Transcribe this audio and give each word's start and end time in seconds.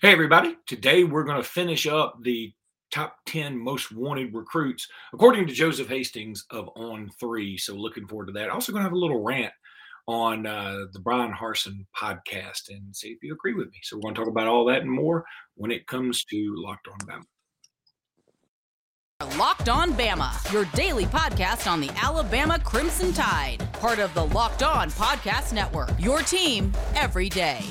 Hey, 0.00 0.12
everybody. 0.12 0.56
Today 0.68 1.02
we're 1.02 1.24
going 1.24 1.42
to 1.42 1.48
finish 1.48 1.84
up 1.84 2.18
the 2.22 2.52
top 2.92 3.16
10 3.26 3.58
most 3.58 3.90
wanted 3.90 4.32
recruits, 4.32 4.86
according 5.12 5.48
to 5.48 5.52
Joseph 5.52 5.88
Hastings 5.88 6.44
of 6.52 6.70
On 6.76 7.10
Three. 7.18 7.58
So, 7.58 7.74
looking 7.74 8.06
forward 8.06 8.26
to 8.26 8.32
that. 8.34 8.48
Also, 8.48 8.70
going 8.70 8.82
to 8.82 8.84
have 8.84 8.92
a 8.92 8.96
little 8.96 9.24
rant 9.24 9.52
on 10.06 10.46
uh, 10.46 10.84
the 10.92 11.00
Bryan 11.00 11.32
Harsin 11.32 11.84
podcast 12.00 12.68
and 12.68 12.94
see 12.94 13.08
if 13.08 13.18
you 13.24 13.32
agree 13.32 13.54
with 13.54 13.66
me. 13.72 13.78
So, 13.82 13.96
we're 13.96 14.02
going 14.02 14.14
to 14.14 14.20
talk 14.20 14.28
about 14.28 14.46
all 14.46 14.64
that 14.66 14.82
and 14.82 14.90
more 14.90 15.24
when 15.56 15.72
it 15.72 15.88
comes 15.88 16.24
to 16.26 16.54
Locked 16.56 16.86
On 16.86 16.98
Bama. 17.00 17.24
Locked 19.36 19.68
On 19.68 19.92
Bama, 19.94 20.52
your 20.52 20.66
daily 20.76 21.06
podcast 21.06 21.68
on 21.68 21.80
the 21.80 21.90
Alabama 22.00 22.56
Crimson 22.60 23.12
Tide, 23.12 23.66
part 23.72 23.98
of 23.98 24.14
the 24.14 24.26
Locked 24.26 24.62
On 24.62 24.90
Podcast 24.90 25.52
Network. 25.52 25.90
Your 25.98 26.20
team 26.20 26.72
every 26.94 27.28
day. 27.28 27.64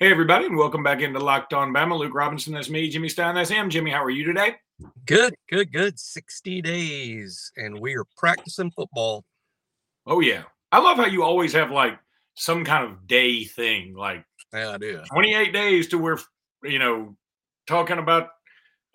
Hey, 0.00 0.12
everybody, 0.12 0.46
and 0.46 0.56
welcome 0.56 0.84
back 0.84 1.00
into 1.00 1.18
Locked 1.18 1.52
On 1.52 1.72
Bama. 1.72 1.98
Luke 1.98 2.14
Robinson, 2.14 2.54
that's 2.54 2.70
me. 2.70 2.88
Jimmy 2.88 3.08
Stein, 3.08 3.34
that's 3.34 3.50
him. 3.50 3.68
Jimmy, 3.68 3.90
how 3.90 4.04
are 4.04 4.10
you 4.10 4.24
today? 4.24 4.54
Good, 5.06 5.34
good, 5.48 5.72
good. 5.72 5.98
60 5.98 6.62
days, 6.62 7.50
and 7.56 7.80
we 7.80 7.96
are 7.96 8.04
practicing 8.16 8.70
football. 8.70 9.24
Oh, 10.06 10.20
yeah. 10.20 10.44
I 10.70 10.78
love 10.78 10.98
how 10.98 11.06
you 11.06 11.24
always 11.24 11.52
have 11.54 11.72
like 11.72 11.98
some 12.34 12.64
kind 12.64 12.84
of 12.84 13.08
day 13.08 13.42
thing, 13.42 13.96
like 13.96 14.24
yeah, 14.52 14.70
I 14.70 14.78
do. 14.78 15.02
28 15.10 15.52
days 15.52 15.88
to 15.88 15.98
where, 15.98 16.20
you 16.62 16.78
know, 16.78 17.16
talking 17.66 17.98
about 17.98 18.28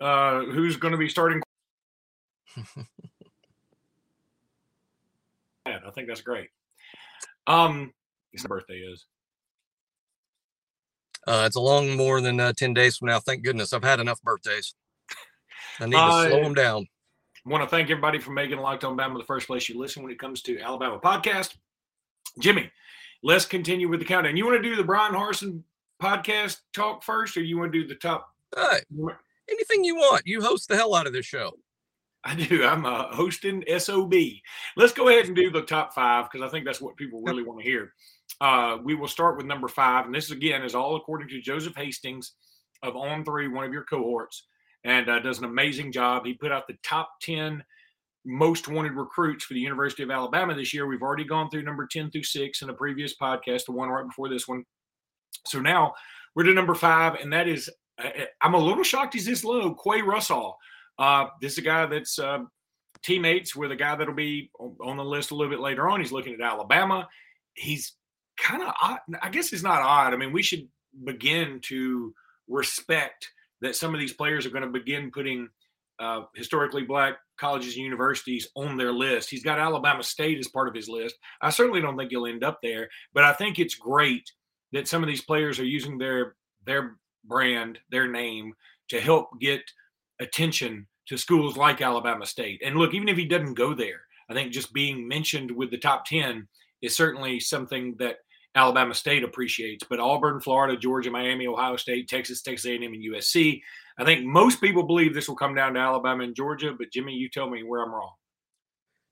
uh 0.00 0.44
who's 0.44 0.78
going 0.78 0.92
to 0.92 0.98
be 0.98 1.10
starting. 1.10 1.42
I 5.66 5.90
think 5.94 6.08
that's 6.08 6.22
great. 6.22 6.48
Um, 7.46 7.92
his 8.32 8.44
birthday 8.44 8.78
is. 8.78 9.04
Uh, 11.26 11.44
it's 11.46 11.56
a 11.56 11.60
long 11.60 11.96
more 11.96 12.20
than 12.20 12.38
uh, 12.38 12.52
10 12.52 12.74
days 12.74 12.96
from 12.96 13.08
now. 13.08 13.20
Thank 13.20 13.44
goodness. 13.44 13.72
I've 13.72 13.84
had 13.84 14.00
enough 14.00 14.20
birthdays. 14.22 14.74
I 15.80 15.86
need 15.86 15.92
to 15.92 16.28
slow 16.28 16.42
them 16.42 16.54
down. 16.54 16.86
I 17.46 17.50
want 17.50 17.62
to 17.62 17.68
thank 17.68 17.90
everybody 17.90 18.18
for 18.18 18.30
making 18.30 18.58
Locked 18.58 18.84
On 18.84 18.96
Bama 18.96 19.18
the 19.18 19.24
first 19.24 19.46
place 19.46 19.68
you 19.68 19.78
listen 19.78 20.02
when 20.02 20.12
it 20.12 20.18
comes 20.18 20.42
to 20.42 20.58
Alabama 20.60 20.98
podcast. 20.98 21.56
Jimmy, 22.38 22.70
let's 23.22 23.44
continue 23.44 23.88
with 23.88 24.00
the 24.00 24.06
countdown. 24.06 24.36
You 24.36 24.46
want 24.46 24.62
to 24.62 24.68
do 24.68 24.76
the 24.76 24.84
Bryan 24.84 25.14
Harsin 25.14 25.62
podcast 26.02 26.58
talk 26.72 27.02
first, 27.02 27.36
or 27.36 27.42
you 27.42 27.58
want 27.58 27.72
to 27.72 27.80
do 27.82 27.86
the 27.86 27.94
top? 27.96 28.28
Anything 29.50 29.84
you 29.84 29.96
want. 29.96 30.22
You 30.26 30.40
host 30.42 30.68
the 30.68 30.76
hell 30.76 30.94
out 30.94 31.06
of 31.06 31.12
this 31.12 31.26
show. 31.26 31.52
I 32.24 32.34
do. 32.34 32.64
I'm 32.64 32.86
uh, 32.86 33.14
hosting 33.14 33.62
SOB. 33.78 34.14
Let's 34.76 34.94
go 34.94 35.08
ahead 35.08 35.26
and 35.26 35.36
do 35.36 35.50
the 35.50 35.62
top 35.62 35.92
five 35.92 36.30
because 36.30 36.46
I 36.46 36.50
think 36.50 36.64
that's 36.64 36.80
what 36.80 36.96
people 36.96 37.20
really 37.22 37.42
want 37.42 37.60
to 37.60 37.64
hear. 37.64 37.92
Uh, 38.44 38.76
we 38.84 38.94
will 38.94 39.08
start 39.08 39.38
with 39.38 39.46
number 39.46 39.68
five, 39.68 40.04
and 40.04 40.14
this 40.14 40.30
again 40.30 40.62
is 40.62 40.74
all 40.74 40.96
according 40.96 41.26
to 41.26 41.40
Joseph 41.40 41.74
Hastings 41.74 42.34
of 42.82 42.94
On 42.94 43.24
Three, 43.24 43.48
one 43.48 43.64
of 43.64 43.72
your 43.72 43.84
cohorts, 43.84 44.48
and 44.84 45.08
uh, 45.08 45.18
does 45.20 45.38
an 45.38 45.46
amazing 45.46 45.92
job. 45.92 46.26
He 46.26 46.34
put 46.34 46.52
out 46.52 46.66
the 46.66 46.76
top 46.82 47.08
ten 47.22 47.64
most 48.26 48.68
wanted 48.68 48.92
recruits 48.92 49.44
for 49.44 49.54
the 49.54 49.60
University 49.60 50.02
of 50.02 50.10
Alabama 50.10 50.54
this 50.54 50.74
year. 50.74 50.86
We've 50.86 51.00
already 51.00 51.24
gone 51.24 51.48
through 51.48 51.62
number 51.62 51.86
ten 51.90 52.10
through 52.10 52.24
six 52.24 52.60
in 52.60 52.68
a 52.68 52.74
previous 52.74 53.16
podcast, 53.16 53.64
the 53.64 53.72
one 53.72 53.88
right 53.88 54.06
before 54.06 54.28
this 54.28 54.46
one. 54.46 54.62
So 55.46 55.58
now 55.58 55.94
we're 56.34 56.42
to 56.42 56.52
number 56.52 56.74
five, 56.74 57.14
and 57.14 57.32
that 57.32 57.48
is 57.48 57.70
uh, 57.98 58.08
uh, 58.08 58.24
I'm 58.42 58.52
a 58.52 58.58
little 58.58 58.84
shocked 58.84 59.14
he's 59.14 59.24
this 59.24 59.42
low. 59.42 59.72
Qua 59.72 60.02
Russell. 60.04 60.58
Uh, 60.98 61.28
this 61.40 61.52
is 61.52 61.58
a 61.58 61.62
guy 61.62 61.86
that's 61.86 62.18
uh, 62.18 62.40
teammates 63.02 63.56
with 63.56 63.72
a 63.72 63.76
guy 63.76 63.96
that'll 63.96 64.12
be 64.12 64.50
on 64.82 64.98
the 64.98 65.04
list 65.04 65.30
a 65.30 65.34
little 65.34 65.50
bit 65.50 65.60
later 65.60 65.88
on. 65.88 66.00
He's 66.00 66.12
looking 66.12 66.34
at 66.34 66.42
Alabama. 66.42 67.08
He's 67.54 67.94
kind 68.36 68.62
of 68.62 68.72
odd. 68.82 69.00
I 69.22 69.30
guess 69.30 69.52
it's 69.52 69.62
not 69.62 69.82
odd. 69.82 70.12
I 70.12 70.16
mean, 70.16 70.32
we 70.32 70.42
should 70.42 70.68
begin 71.04 71.60
to 71.64 72.14
respect 72.48 73.30
that 73.60 73.76
some 73.76 73.94
of 73.94 74.00
these 74.00 74.12
players 74.12 74.46
are 74.46 74.50
going 74.50 74.64
to 74.64 74.68
begin 74.68 75.10
putting 75.10 75.48
uh, 75.98 76.22
historically 76.34 76.82
black 76.82 77.18
colleges 77.38 77.74
and 77.74 77.84
universities 77.84 78.48
on 78.56 78.76
their 78.76 78.92
list. 78.92 79.30
He's 79.30 79.44
got 79.44 79.58
Alabama 79.58 80.02
State 80.02 80.38
as 80.38 80.48
part 80.48 80.68
of 80.68 80.74
his 80.74 80.88
list. 80.88 81.16
I 81.40 81.50
certainly 81.50 81.80
don't 81.80 81.96
think 81.96 82.10
he'll 82.10 82.26
end 82.26 82.44
up 82.44 82.60
there, 82.62 82.88
but 83.12 83.24
I 83.24 83.32
think 83.32 83.58
it's 83.58 83.74
great 83.74 84.30
that 84.72 84.88
some 84.88 85.02
of 85.02 85.08
these 85.08 85.22
players 85.22 85.58
are 85.58 85.64
using 85.64 85.98
their 85.98 86.34
their 86.66 86.96
brand, 87.24 87.78
their 87.90 88.08
name 88.08 88.54
to 88.88 89.00
help 89.00 89.40
get 89.40 89.62
attention 90.20 90.86
to 91.06 91.16
schools 91.16 91.56
like 91.56 91.80
Alabama 91.80 92.26
State. 92.26 92.62
And 92.64 92.76
look, 92.76 92.94
even 92.94 93.08
if 93.08 93.16
he 93.16 93.26
doesn't 93.26 93.54
go 93.54 93.74
there, 93.74 94.00
I 94.28 94.34
think 94.34 94.52
just 94.52 94.72
being 94.72 95.06
mentioned 95.06 95.50
with 95.50 95.70
the 95.70 95.78
top 95.78 96.06
10 96.06 96.48
is 96.84 96.94
certainly 96.94 97.40
something 97.40 97.94
that 97.98 98.16
Alabama 98.54 98.94
State 98.94 99.24
appreciates. 99.24 99.84
But 99.88 100.00
Auburn, 100.00 100.40
Florida, 100.40 100.76
Georgia, 100.76 101.10
Miami, 101.10 101.46
Ohio 101.46 101.76
State, 101.76 102.08
Texas, 102.08 102.42
Texas 102.42 102.70
A&M, 102.70 102.82
and 102.82 103.02
USC. 103.02 103.60
I 103.98 104.04
think 104.04 104.24
most 104.24 104.60
people 104.60 104.82
believe 104.84 105.14
this 105.14 105.28
will 105.28 105.36
come 105.36 105.54
down 105.54 105.74
to 105.74 105.80
Alabama 105.80 106.24
and 106.24 106.34
Georgia. 106.34 106.72
But 106.76 106.92
Jimmy, 106.92 107.14
you 107.14 107.28
tell 107.28 107.48
me 107.48 107.62
where 107.62 107.82
I'm 107.82 107.92
wrong. 107.92 108.12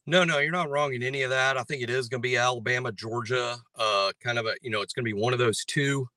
No, 0.06 0.24
no, 0.24 0.38
you're 0.38 0.50
not 0.50 0.70
wrong 0.70 0.94
in 0.94 1.02
any 1.02 1.22
of 1.22 1.30
that. 1.30 1.56
I 1.56 1.62
think 1.62 1.82
it 1.82 1.90
is 1.90 2.08
going 2.08 2.20
to 2.20 2.28
be 2.28 2.36
Alabama, 2.36 2.90
Georgia. 2.90 3.56
Uh, 3.76 4.10
kind 4.20 4.38
of 4.38 4.46
a, 4.46 4.54
you 4.60 4.70
know, 4.70 4.82
it's 4.82 4.92
going 4.92 5.04
to 5.04 5.14
be 5.14 5.20
one 5.20 5.32
of 5.32 5.38
those 5.38 5.64
two. 5.64 6.08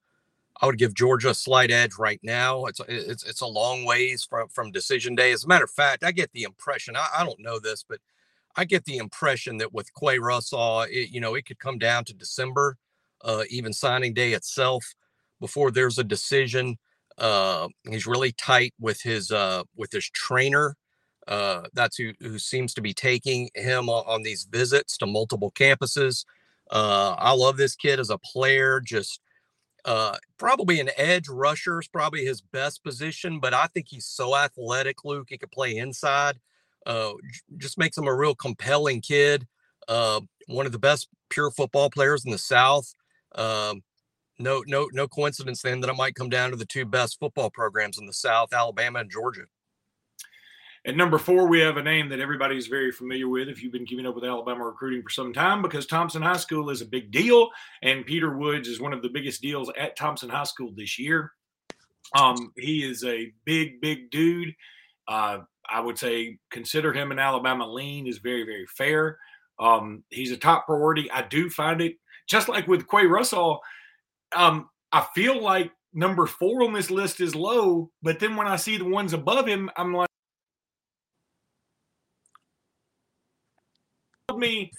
I 0.61 0.65
would 0.65 0.77
give 0.77 0.95
Georgia 0.95 1.31
a 1.31 1.35
slight 1.35 1.69
edge 1.69 1.91
right 1.99 2.19
now. 2.23 2.65
It's 2.65 2.79
it's 2.87 3.23
it's 3.25 3.41
a 3.41 3.45
long 3.45 3.83
ways 3.83 4.25
from 4.27 4.47
from 4.47 4.71
decision 4.71 5.13
day. 5.13 5.31
As 5.33 5.43
a 5.43 5.47
matter 5.47 5.65
of 5.65 5.71
fact, 5.71 6.03
I 6.03 6.11
get 6.11 6.31
the 6.31 6.43
impression. 6.43 6.95
I, 6.95 7.07
I 7.17 7.25
don't 7.25 7.39
know 7.39 7.59
this, 7.59 7.83
but 7.87 7.99
I 8.55 8.65
get 8.65 8.85
the 8.85 8.97
impression 8.97 9.57
that 9.57 9.73
with 9.73 9.93
Qua 9.93 10.13
Russell, 10.19 10.81
it, 10.81 11.09
you 11.09 11.19
know, 11.19 11.35
it 11.35 11.45
could 11.45 11.59
come 11.59 11.77
down 11.77 12.05
to 12.05 12.13
December 12.13 12.77
uh, 13.23 13.43
even 13.49 13.73
signing 13.73 14.13
day 14.13 14.33
itself 14.33 14.85
before 15.41 15.71
there's 15.71 15.97
a 15.97 16.03
decision. 16.03 16.77
Uh, 17.17 17.67
he's 17.89 18.07
really 18.07 18.31
tight 18.33 18.73
with 18.79 19.01
his 19.01 19.31
uh, 19.31 19.63
with 19.75 19.91
his 19.91 20.09
trainer. 20.09 20.75
Uh, 21.27 21.63
that's 21.73 21.97
who, 21.97 22.13
who 22.19 22.37
seems 22.37 22.73
to 22.75 22.81
be 22.81 22.93
taking 22.93 23.49
him 23.55 23.89
on, 23.89 24.03
on 24.05 24.21
these 24.21 24.47
visits 24.49 24.97
to 24.97 25.07
multiple 25.07 25.51
campuses. 25.51 26.23
Uh, 26.69 27.15
I 27.17 27.33
love 27.33 27.57
this 27.57 27.75
kid 27.75 27.99
as 27.99 28.09
a 28.09 28.19
player. 28.19 28.79
Just 28.79 29.19
uh, 29.85 30.17
probably 30.37 30.79
an 30.79 30.89
edge 30.97 31.27
rusher 31.27 31.79
is 31.79 31.87
probably 31.87 32.25
his 32.25 32.41
best 32.41 32.83
position, 32.83 33.39
but 33.39 33.53
I 33.53 33.67
think 33.67 33.87
he's 33.89 34.05
so 34.05 34.35
athletic, 34.35 35.03
Luke. 35.03 35.27
He 35.29 35.37
could 35.37 35.51
play 35.51 35.77
inside. 35.77 36.39
Uh, 36.85 37.13
just 37.57 37.77
makes 37.77 37.97
him 37.97 38.07
a 38.07 38.15
real 38.15 38.35
compelling 38.35 39.01
kid. 39.01 39.47
Uh, 39.87 40.21
one 40.47 40.65
of 40.65 40.71
the 40.71 40.79
best 40.79 41.07
pure 41.29 41.51
football 41.51 41.89
players 41.89 42.25
in 42.25 42.31
the 42.31 42.37
South. 42.37 42.93
Um, 43.35 43.83
no, 44.37 44.63
no, 44.67 44.87
no 44.93 45.07
coincidence 45.07 45.61
then 45.61 45.79
that 45.81 45.89
it 45.89 45.95
might 45.95 46.15
come 46.15 46.29
down 46.29 46.51
to 46.51 46.55
the 46.55 46.65
two 46.65 46.85
best 46.85 47.19
football 47.19 47.49
programs 47.49 47.97
in 47.97 48.05
the 48.05 48.13
South, 48.13 48.53
Alabama 48.53 48.99
and 48.99 49.11
Georgia. 49.11 49.45
At 50.85 50.95
number 50.95 51.17
four, 51.17 51.47
we 51.47 51.59
have 51.61 51.77
a 51.77 51.83
name 51.83 52.09
that 52.09 52.19
everybody's 52.19 52.67
very 52.67 52.91
familiar 52.91 53.27
with 53.27 53.49
if 53.49 53.63
you've 53.63 53.71
been 53.71 53.87
keeping 53.87 54.05
up 54.05 54.13
with 54.13 54.23
Alabama 54.23 54.65
recruiting 54.65 55.01
for 55.01 55.09
some 55.09 55.33
time, 55.33 55.63
because 55.63 55.87
Thompson 55.87 56.21
High 56.21 56.37
School 56.37 56.69
is 56.69 56.81
a 56.81 56.85
big 56.85 57.09
deal, 57.09 57.49
and 57.81 58.05
Peter 58.05 58.37
Woods 58.37 58.67
is 58.67 58.79
one 58.79 58.93
of 58.93 59.01
the 59.01 59.09
biggest 59.09 59.41
deals 59.41 59.71
at 59.79 59.95
Thompson 59.95 60.29
High 60.29 60.43
School 60.43 60.71
this 60.75 60.99
year. 60.99 61.31
Um, 62.15 62.53
he 62.55 62.83
is 62.83 63.03
a 63.03 63.31
big, 63.45 63.81
big 63.81 64.11
dude. 64.11 64.53
Uh, 65.07 65.39
I 65.69 65.79
would 65.79 65.97
say 65.97 66.37
consider 66.51 66.93
him 66.93 67.11
an 67.11 67.19
Alabama 67.19 67.67
lean 67.67 68.07
is 68.07 68.17
very, 68.19 68.43
very 68.43 68.65
fair. 68.67 69.17
Um, 69.59 70.03
he's 70.09 70.31
a 70.31 70.37
top 70.37 70.65
priority. 70.65 71.09
I 71.11 71.23
do 71.23 71.49
find 71.49 71.81
it 71.81 71.95
just 72.27 72.49
like 72.49 72.67
with 72.67 72.87
Qua 72.87 73.01
Russell. 73.01 73.61
um, 74.35 74.69
I 74.91 75.05
feel 75.13 75.41
like 75.41 75.71
number 75.93 76.25
four 76.25 76.63
on 76.63 76.73
this 76.73 76.91
list 76.91 77.21
is 77.21 77.35
low, 77.35 77.91
but 78.01 78.19
then 78.19 78.35
when 78.35 78.47
I 78.47 78.55
see 78.55 78.77
the 78.77 78.85
ones 78.85 79.13
above 79.13 79.47
him, 79.47 79.69
I'm 79.77 79.93
like, 79.93 80.09
me 84.37 84.71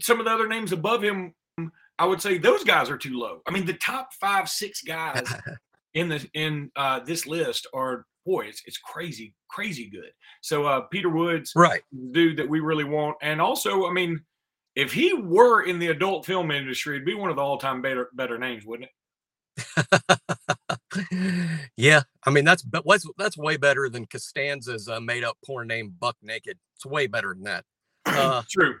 some 0.00 0.18
of 0.18 0.26
the 0.26 0.32
other 0.32 0.48
names 0.48 0.72
above 0.72 1.02
him, 1.02 1.34
I 1.98 2.06
would 2.06 2.22
say 2.22 2.38
those 2.38 2.64
guys 2.64 2.90
are 2.90 2.98
too 2.98 3.18
low. 3.18 3.40
I 3.46 3.50
mean, 3.50 3.66
the 3.66 3.74
top 3.74 4.10
five, 4.20 4.48
six 4.48 4.82
guys 4.82 5.26
in 5.94 6.08
the 6.08 6.28
in 6.34 6.70
uh, 6.76 7.00
this 7.00 7.26
list 7.26 7.66
are 7.74 8.06
boy, 8.28 8.44
it's 8.46 8.62
it's 8.66 8.78
crazy, 8.78 9.34
crazy 9.48 9.88
good. 9.88 10.10
So 10.42 10.66
uh, 10.66 10.82
Peter 10.82 11.08
Woods, 11.08 11.52
right, 11.56 11.82
dude 12.12 12.36
that 12.36 12.48
we 12.48 12.60
really 12.60 12.84
want, 12.84 13.16
and 13.22 13.40
also, 13.40 13.88
I 13.88 13.92
mean, 13.92 14.20
if 14.76 14.92
he 14.92 15.14
were 15.14 15.62
in 15.62 15.78
the 15.78 15.88
adult 15.88 16.26
film 16.26 16.50
industry, 16.50 16.96
it'd 16.96 17.06
be 17.06 17.14
one 17.14 17.30
of 17.30 17.36
the 17.36 17.42
all-time 17.42 17.80
better 17.82 18.10
better 18.12 18.38
names, 18.38 18.64
wouldn't 18.64 18.88
it? 18.88 18.94
yeah, 21.76 22.02
I 22.24 22.30
mean 22.30 22.44
that's 22.44 22.62
but 22.62 22.84
what's 22.84 23.04
that's 23.16 23.38
way 23.38 23.56
better 23.56 23.88
than 23.88 24.06
Costanza's 24.06 24.88
uh, 24.88 25.00
made 25.00 25.24
up 25.24 25.36
porn 25.44 25.66
name 25.66 25.94
Buck 25.98 26.16
Naked. 26.22 26.58
It's 26.76 26.86
way 26.86 27.06
better 27.06 27.34
than 27.34 27.44
that. 27.44 27.64
Uh, 28.06 28.42
True. 28.50 28.76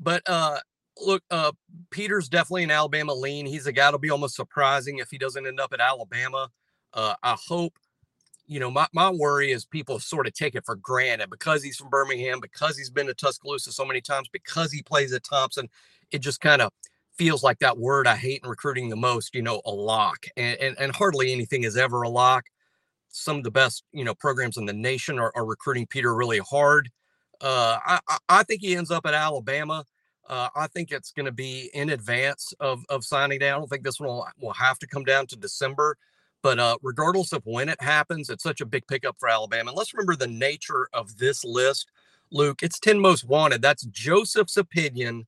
But 0.00 0.22
uh, 0.26 0.58
look, 1.00 1.22
uh, 1.30 1.52
Peter's 1.90 2.28
definitely 2.28 2.64
an 2.64 2.72
Alabama 2.72 3.14
lean. 3.14 3.46
He's 3.46 3.66
a 3.66 3.72
guy 3.72 3.92
to 3.92 3.98
be 3.98 4.10
almost 4.10 4.34
surprising 4.34 4.98
if 4.98 5.08
he 5.10 5.18
doesn't 5.18 5.46
end 5.46 5.60
up 5.60 5.72
at 5.72 5.80
Alabama. 5.80 6.50
Uh, 6.92 7.14
I 7.22 7.36
hope 7.46 7.74
you 8.52 8.60
know, 8.60 8.70
my, 8.70 8.86
my 8.92 9.10
worry 9.10 9.50
is 9.50 9.64
people 9.64 9.98
sort 9.98 10.26
of 10.26 10.34
take 10.34 10.54
it 10.54 10.66
for 10.66 10.76
granted 10.76 11.30
because 11.30 11.62
he's 11.62 11.76
from 11.76 11.88
Birmingham, 11.88 12.38
because 12.40 12.76
he's 12.76 12.90
been 12.90 13.06
to 13.06 13.14
Tuscaloosa 13.14 13.72
so 13.72 13.84
many 13.84 14.02
times, 14.02 14.28
because 14.30 14.70
he 14.70 14.82
plays 14.82 15.12
at 15.14 15.24
Thompson. 15.24 15.68
It 16.10 16.18
just 16.18 16.40
kind 16.40 16.60
of 16.60 16.70
feels 17.16 17.42
like 17.42 17.58
that 17.60 17.78
word 17.78 18.06
I 18.06 18.16
hate 18.16 18.40
in 18.42 18.50
recruiting 18.50 18.90
the 18.90 18.96
most, 18.96 19.34
you 19.34 19.40
know, 19.42 19.62
a 19.64 19.70
lock. 19.70 20.26
And, 20.36 20.58
and, 20.60 20.76
and 20.78 20.94
hardly 20.94 21.32
anything 21.32 21.64
is 21.64 21.78
ever 21.78 22.02
a 22.02 22.08
lock. 22.10 22.44
Some 23.08 23.38
of 23.38 23.44
the 23.44 23.50
best, 23.50 23.84
you 23.92 24.04
know, 24.04 24.14
programs 24.14 24.58
in 24.58 24.66
the 24.66 24.72
nation 24.72 25.18
are, 25.18 25.32
are 25.34 25.46
recruiting 25.46 25.86
Peter 25.86 26.14
really 26.14 26.38
hard. 26.38 26.90
Uh, 27.40 27.78
I, 27.84 28.18
I 28.28 28.42
think 28.42 28.60
he 28.60 28.76
ends 28.76 28.90
up 28.90 29.06
at 29.06 29.14
Alabama. 29.14 29.84
Uh, 30.28 30.48
I 30.54 30.66
think 30.68 30.92
it's 30.92 31.12
going 31.12 31.26
to 31.26 31.32
be 31.32 31.70
in 31.74 31.90
advance 31.90 32.52
of, 32.60 32.84
of 32.88 33.04
signing 33.04 33.38
down. 33.38 33.56
I 33.56 33.58
don't 33.58 33.68
think 33.68 33.82
this 33.82 33.98
one 33.98 34.08
will, 34.08 34.26
will 34.40 34.52
have 34.52 34.78
to 34.78 34.86
come 34.86 35.04
down 35.04 35.26
to 35.28 35.36
December. 35.36 35.96
But 36.42 36.58
uh, 36.58 36.76
regardless 36.82 37.32
of 37.32 37.42
when 37.44 37.68
it 37.68 37.80
happens, 37.80 38.28
it's 38.28 38.42
such 38.42 38.60
a 38.60 38.66
big 38.66 38.86
pickup 38.86 39.16
for 39.18 39.28
Alabama. 39.28 39.70
And 39.70 39.78
let's 39.78 39.94
remember 39.94 40.16
the 40.16 40.26
nature 40.26 40.88
of 40.92 41.18
this 41.18 41.44
list, 41.44 41.90
Luke. 42.30 42.62
It's 42.62 42.80
10 42.80 42.98
most 42.98 43.24
wanted. 43.24 43.62
That's 43.62 43.84
Joseph's 43.84 44.56
opinion 44.56 45.26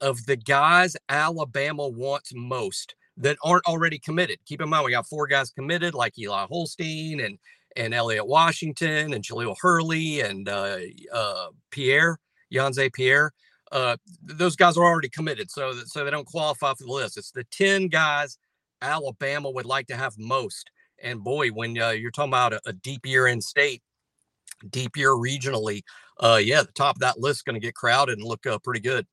of 0.00 0.24
the 0.26 0.36
guys 0.36 0.96
Alabama 1.08 1.86
wants 1.88 2.32
most 2.34 2.94
that 3.18 3.38
aren't 3.42 3.66
already 3.66 3.98
committed. 3.98 4.38
Keep 4.46 4.62
in 4.62 4.68
mind, 4.68 4.84
we 4.84 4.90
got 4.90 5.06
four 5.06 5.26
guys 5.26 5.50
committed, 5.50 5.94
like 5.94 6.18
Eli 6.18 6.46
Holstein 6.46 7.20
and 7.20 7.38
and 7.76 7.92
Elliot 7.92 8.26
Washington 8.26 9.12
and 9.12 9.22
Jaleel 9.22 9.54
Hurley 9.60 10.20
and 10.20 10.48
uh, 10.48 10.78
uh, 11.12 11.48
Pierre, 11.70 12.18
Yhonzae 12.50 12.92
Pierre. 12.92 13.32
Uh, 13.70 13.96
those 14.22 14.56
guys 14.56 14.78
are 14.78 14.84
already 14.84 15.10
committed, 15.10 15.50
so 15.50 15.74
that, 15.74 15.88
so 15.88 16.02
they 16.04 16.10
don't 16.10 16.26
qualify 16.26 16.72
for 16.72 16.84
the 16.84 16.92
list. 16.92 17.18
It's 17.18 17.32
the 17.32 17.44
ten 17.44 17.88
guys 17.88 18.38
Alabama 18.82 19.50
would 19.50 19.66
like 19.66 19.86
to 19.88 19.96
have 19.96 20.14
most. 20.18 20.70
And 21.02 21.22
boy, 21.22 21.48
when 21.50 21.78
uh, 21.78 21.90
you're 21.90 22.10
talking 22.10 22.30
about 22.30 22.54
a, 22.54 22.60
a, 22.66 22.72
deep 22.72 23.04
year 23.04 23.26
in 23.26 23.40
state, 23.40 23.82
deep 24.70 24.96
year 24.96 25.10
regionally, 25.10 25.82
uh, 26.20 26.40
yeah, 26.42 26.62
the 26.62 26.72
top 26.72 26.96
of 26.96 27.00
that 27.00 27.18
list 27.18 27.38
is 27.38 27.42
going 27.42 27.60
to 27.60 27.64
get 27.64 27.74
crowded 27.74 28.18
and 28.18 28.26
look 28.26 28.46
uh, 28.46 28.58
pretty 28.58 28.80
good. 28.80 29.06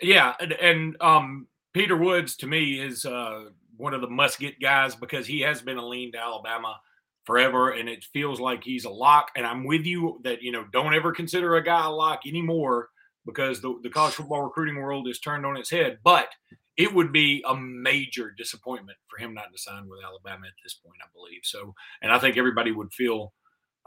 Yeah, 0.00 0.34
and, 0.40 0.52
and 0.52 0.96
um, 1.00 1.48
Peter 1.72 1.96
Woods 1.96 2.36
to 2.36 2.46
me 2.46 2.80
is 2.80 3.04
uh, 3.04 3.46
one 3.76 3.94
of 3.94 4.00
the 4.00 4.08
must 4.08 4.38
get 4.38 4.60
guys 4.60 4.94
because 4.94 5.26
he 5.26 5.40
has 5.40 5.60
been 5.60 5.76
a 5.76 5.86
lean 5.86 6.12
to 6.12 6.18
Alabama 6.18 6.80
forever, 7.24 7.70
and 7.70 7.88
it 7.88 8.04
feels 8.12 8.40
like 8.40 8.64
he's 8.64 8.84
a 8.84 8.90
lock. 8.90 9.30
And 9.36 9.46
I'm 9.46 9.64
with 9.64 9.84
you 9.84 10.20
that 10.24 10.42
you 10.42 10.52
know 10.52 10.64
don't 10.72 10.94
ever 10.94 11.12
consider 11.12 11.56
a 11.56 11.64
guy 11.64 11.86
a 11.86 11.90
lock 11.90 12.20
anymore 12.26 12.88
because 13.26 13.60
the, 13.60 13.78
the 13.82 13.90
college 13.90 14.14
football 14.14 14.42
recruiting 14.42 14.76
world 14.76 15.08
is 15.08 15.18
turned 15.18 15.46
on 15.46 15.56
its 15.56 15.70
head. 15.70 15.98
But 16.04 16.28
it 16.76 16.92
would 16.92 17.12
be 17.12 17.42
a 17.46 17.56
major 17.56 18.32
disappointment 18.36 18.98
for 19.08 19.22
him 19.22 19.34
not 19.34 19.52
to 19.52 19.58
sign 19.58 19.88
with 19.88 20.00
Alabama 20.04 20.46
at 20.46 20.52
this 20.62 20.74
point, 20.74 20.98
I 21.02 21.08
believe. 21.14 21.40
So, 21.44 21.74
and 22.02 22.12
I 22.12 22.18
think 22.18 22.36
everybody 22.36 22.72
would 22.72 22.92
feel 22.92 23.32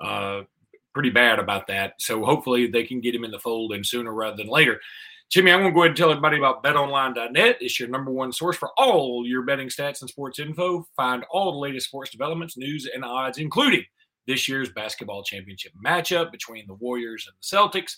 uh, 0.03 0.41
pretty 0.93 1.09
bad 1.09 1.39
about 1.39 1.67
that. 1.67 1.93
So, 1.99 2.23
hopefully, 2.23 2.67
they 2.67 2.83
can 2.83 3.01
get 3.01 3.15
him 3.15 3.23
in 3.23 3.31
the 3.31 3.39
fold 3.39 3.73
and 3.73 3.85
sooner 3.85 4.13
rather 4.13 4.37
than 4.37 4.47
later. 4.47 4.79
Jimmy, 5.29 5.51
I'm 5.51 5.59
going 5.59 5.73
to 5.73 5.75
go 5.75 5.81
ahead 5.81 5.89
and 5.89 5.97
tell 5.97 6.09
everybody 6.09 6.37
about 6.37 6.63
betonline.net. 6.63 7.57
It's 7.59 7.77
your 7.77 7.89
number 7.89 8.11
one 8.11 8.31
source 8.31 8.55
for 8.55 8.69
all 8.77 9.25
your 9.27 9.41
betting 9.41 9.67
stats 9.67 9.99
and 9.99 10.09
sports 10.09 10.39
info. 10.39 10.87
Find 10.95 11.25
all 11.29 11.51
the 11.51 11.57
latest 11.57 11.87
sports 11.87 12.11
developments, 12.11 12.55
news, 12.55 12.89
and 12.93 13.03
odds, 13.03 13.37
including 13.37 13.83
this 14.25 14.47
year's 14.47 14.69
basketball 14.69 15.23
championship 15.23 15.73
matchup 15.85 16.31
between 16.31 16.65
the 16.65 16.75
Warriors 16.75 17.27
and 17.27 17.35
the 17.35 17.79
Celtics, 17.79 17.97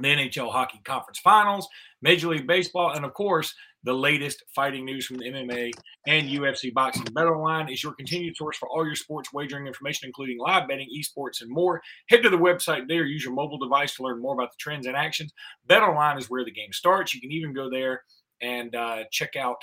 the 0.00 0.08
NHL 0.08 0.50
Hockey 0.50 0.80
Conference 0.84 1.20
Finals, 1.20 1.68
Major 2.02 2.28
League 2.28 2.48
Baseball, 2.48 2.90
and 2.90 3.04
of 3.04 3.14
course, 3.14 3.54
the 3.88 3.94
latest 3.94 4.44
fighting 4.54 4.84
news 4.84 5.06
from 5.06 5.16
the 5.16 5.24
MMA 5.24 5.72
and 6.06 6.28
UFC 6.28 6.74
boxing. 6.74 7.04
BetOnline 7.04 7.72
is 7.72 7.82
your 7.82 7.94
continued 7.94 8.36
source 8.36 8.58
for 8.58 8.68
all 8.68 8.84
your 8.84 8.94
sports 8.94 9.32
wagering 9.32 9.66
information, 9.66 10.06
including 10.06 10.38
live 10.38 10.68
betting, 10.68 10.90
esports, 10.94 11.40
and 11.40 11.50
more. 11.50 11.80
Head 12.10 12.22
to 12.22 12.28
the 12.28 12.36
website 12.36 12.86
there. 12.86 13.06
Use 13.06 13.24
your 13.24 13.32
mobile 13.32 13.56
device 13.56 13.96
to 13.96 14.02
learn 14.02 14.20
more 14.20 14.34
about 14.34 14.50
the 14.50 14.58
trends 14.60 14.86
and 14.86 14.94
actions. 14.94 15.32
BetOnline 15.70 16.18
is 16.18 16.28
where 16.28 16.44
the 16.44 16.50
game 16.50 16.70
starts. 16.70 17.14
You 17.14 17.22
can 17.22 17.32
even 17.32 17.54
go 17.54 17.70
there 17.70 18.02
and 18.42 18.74
uh, 18.74 19.04
check 19.10 19.36
out 19.36 19.56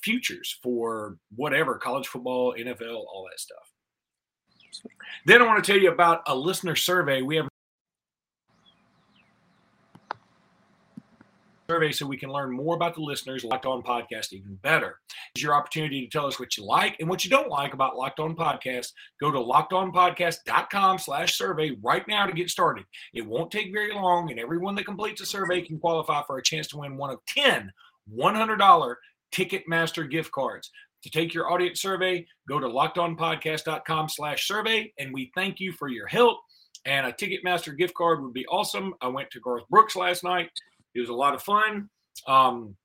futures 0.00 0.56
for 0.62 1.16
whatever 1.34 1.74
college 1.74 2.06
football, 2.06 2.54
NFL, 2.56 2.94
all 2.94 3.26
that 3.32 3.40
stuff. 3.40 4.92
Then 5.26 5.42
I 5.42 5.46
want 5.46 5.64
to 5.64 5.72
tell 5.72 5.82
you 5.82 5.90
about 5.90 6.22
a 6.28 6.36
listener 6.36 6.76
survey. 6.76 7.20
We 7.20 7.34
have 7.34 7.48
survey 11.70 11.92
so 11.92 12.04
we 12.04 12.16
can 12.16 12.32
learn 12.32 12.50
more 12.50 12.74
about 12.74 12.96
the 12.96 13.00
listeners 13.00 13.44
Locked 13.44 13.64
On 13.64 13.80
Podcast 13.80 14.32
even 14.32 14.56
better. 14.56 14.98
It's 15.32 15.44
your 15.44 15.54
opportunity 15.54 16.00
to 16.04 16.10
tell 16.10 16.26
us 16.26 16.40
what 16.40 16.56
you 16.56 16.64
like 16.64 16.96
and 16.98 17.08
what 17.08 17.24
you 17.24 17.30
don't 17.30 17.48
like 17.48 17.74
about 17.74 17.96
Locked 17.96 18.18
On 18.18 18.34
Podcast. 18.34 18.88
Go 19.20 19.30
to 19.30 19.38
lockedonpodcast.com 19.38 20.98
slash 20.98 21.38
survey 21.38 21.76
right 21.80 22.02
now 22.08 22.26
to 22.26 22.32
get 22.32 22.50
started. 22.50 22.86
It 23.14 23.24
won't 23.24 23.52
take 23.52 23.72
very 23.72 23.94
long, 23.94 24.32
and 24.32 24.40
everyone 24.40 24.74
that 24.74 24.84
completes 24.84 25.20
a 25.20 25.26
survey 25.26 25.62
can 25.62 25.78
qualify 25.78 26.22
for 26.26 26.38
a 26.38 26.42
chance 26.42 26.66
to 26.68 26.78
win 26.78 26.96
one 26.96 27.10
of 27.10 27.20
10 27.28 27.70
$100 28.18 28.94
Ticketmaster 29.32 30.10
gift 30.10 30.32
cards. 30.32 30.72
To 31.04 31.10
take 31.10 31.32
your 31.32 31.52
audience 31.52 31.80
survey, 31.80 32.26
go 32.48 32.58
to 32.58 32.66
lockedonpodcast.com 32.66 34.08
slash 34.08 34.48
survey, 34.48 34.92
and 34.98 35.14
we 35.14 35.30
thank 35.36 35.60
you 35.60 35.70
for 35.70 35.86
your 35.86 36.08
help. 36.08 36.40
And 36.84 37.06
a 37.06 37.12
Ticketmaster 37.12 37.78
gift 37.78 37.94
card 37.94 38.22
would 38.22 38.32
be 38.32 38.46
awesome. 38.46 38.92
I 39.00 39.06
went 39.06 39.30
to 39.30 39.40
Garth 39.40 39.68
Brooks 39.70 39.94
last 39.94 40.24
night 40.24 40.50
it 40.94 41.00
was 41.00 41.08
a 41.08 41.14
lot 41.14 41.34
of 41.34 41.42
fun. 41.42 41.88
Um, 42.26 42.76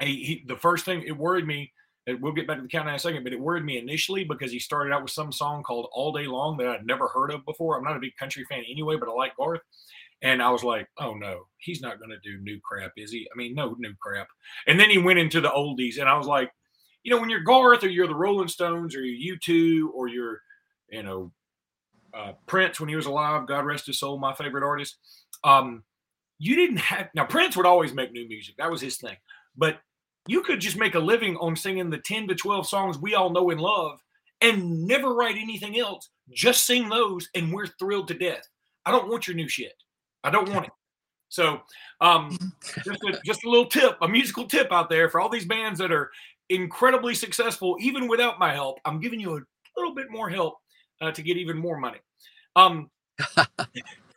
he, 0.00 0.24
he, 0.24 0.44
the 0.46 0.56
first 0.56 0.84
thing 0.84 1.02
it 1.06 1.16
worried 1.16 1.46
me. 1.46 1.72
And 2.06 2.20
We'll 2.20 2.32
get 2.32 2.48
back 2.48 2.56
to 2.56 2.62
the 2.62 2.68
countdown 2.68 2.94
in 2.94 2.96
a 2.96 2.98
second, 2.98 3.22
but 3.22 3.32
it 3.32 3.38
worried 3.38 3.64
me 3.64 3.78
initially 3.78 4.24
because 4.24 4.50
he 4.50 4.58
started 4.58 4.92
out 4.92 5.02
with 5.02 5.12
some 5.12 5.30
song 5.30 5.62
called 5.62 5.88
"All 5.92 6.10
Day 6.12 6.26
Long" 6.26 6.56
that 6.56 6.66
I'd 6.66 6.84
never 6.84 7.06
heard 7.06 7.30
of 7.30 7.44
before. 7.44 7.78
I'm 7.78 7.84
not 7.84 7.96
a 7.96 8.00
big 8.00 8.16
country 8.18 8.44
fan 8.48 8.64
anyway, 8.68 8.96
but 8.98 9.08
I 9.08 9.12
like 9.12 9.36
Garth. 9.36 9.60
And 10.20 10.40
I 10.42 10.50
was 10.50 10.62
like, 10.64 10.88
oh 10.98 11.14
no, 11.14 11.42
he's 11.58 11.80
not 11.80 11.98
going 11.98 12.10
to 12.10 12.18
do 12.18 12.42
new 12.42 12.60
crap, 12.64 12.92
is 12.96 13.12
he? 13.12 13.28
I 13.32 13.36
mean, 13.36 13.54
no 13.54 13.76
new 13.78 13.94
crap. 14.00 14.28
And 14.66 14.78
then 14.78 14.90
he 14.90 14.98
went 14.98 15.18
into 15.18 15.40
the 15.40 15.50
oldies, 15.50 15.98
and 16.00 16.08
I 16.08 16.16
was 16.16 16.26
like, 16.26 16.50
you 17.02 17.10
know, 17.12 17.20
when 17.20 17.30
you're 17.30 17.40
Garth 17.40 17.82
or 17.82 17.88
you're 17.88 18.06
the 18.06 18.14
Rolling 18.14 18.48
Stones 18.48 18.94
or 18.94 19.02
you're 19.02 19.36
U2 19.36 19.88
or 19.92 20.08
you're, 20.08 20.40
you 20.90 21.02
know, 21.02 21.32
uh, 22.14 22.32
Prince 22.46 22.78
when 22.78 22.88
he 22.88 22.96
was 22.96 23.06
alive, 23.06 23.46
God 23.46 23.64
rest 23.64 23.86
his 23.86 23.98
soul, 23.98 24.18
my 24.18 24.34
favorite 24.34 24.64
artist. 24.64 24.96
Um, 25.42 25.82
you 26.42 26.56
didn't 26.56 26.78
have 26.78 27.08
now 27.14 27.24
Prince 27.24 27.56
would 27.56 27.66
always 27.66 27.94
make 27.94 28.10
new 28.10 28.26
music. 28.26 28.56
That 28.58 28.70
was 28.70 28.80
his 28.80 28.96
thing. 28.96 29.16
But 29.56 29.78
you 30.26 30.42
could 30.42 30.60
just 30.60 30.76
make 30.76 30.96
a 30.96 30.98
living 30.98 31.36
on 31.36 31.54
singing 31.54 31.88
the 31.88 31.98
10 31.98 32.26
to 32.28 32.34
12 32.34 32.66
songs 32.66 32.98
we 32.98 33.14
all 33.14 33.30
know 33.30 33.50
and 33.50 33.60
love 33.60 34.00
and 34.40 34.84
never 34.84 35.14
write 35.14 35.36
anything 35.36 35.78
else. 35.78 36.08
Just 36.32 36.66
sing 36.66 36.88
those 36.88 37.28
and 37.36 37.52
we're 37.52 37.68
thrilled 37.78 38.08
to 38.08 38.14
death. 38.14 38.42
I 38.84 38.90
don't 38.90 39.08
want 39.08 39.28
your 39.28 39.36
new 39.36 39.48
shit. 39.48 39.74
I 40.24 40.30
don't 40.30 40.52
want 40.52 40.66
it. 40.66 40.72
So 41.28 41.60
um, 42.00 42.36
just, 42.84 43.04
a, 43.04 43.20
just 43.24 43.44
a 43.44 43.48
little 43.48 43.66
tip, 43.66 43.96
a 44.02 44.08
musical 44.08 44.44
tip 44.44 44.72
out 44.72 44.90
there 44.90 45.08
for 45.08 45.20
all 45.20 45.28
these 45.28 45.46
bands 45.46 45.78
that 45.78 45.92
are 45.92 46.10
incredibly 46.48 47.14
successful, 47.14 47.76
even 47.78 48.08
without 48.08 48.40
my 48.40 48.52
help. 48.52 48.80
I'm 48.84 48.98
giving 48.98 49.20
you 49.20 49.36
a 49.36 49.40
little 49.76 49.94
bit 49.94 50.10
more 50.10 50.28
help 50.28 50.56
uh, 51.00 51.12
to 51.12 51.22
get 51.22 51.36
even 51.36 51.56
more 51.56 51.78
money. 51.78 51.98
Um, 52.56 52.90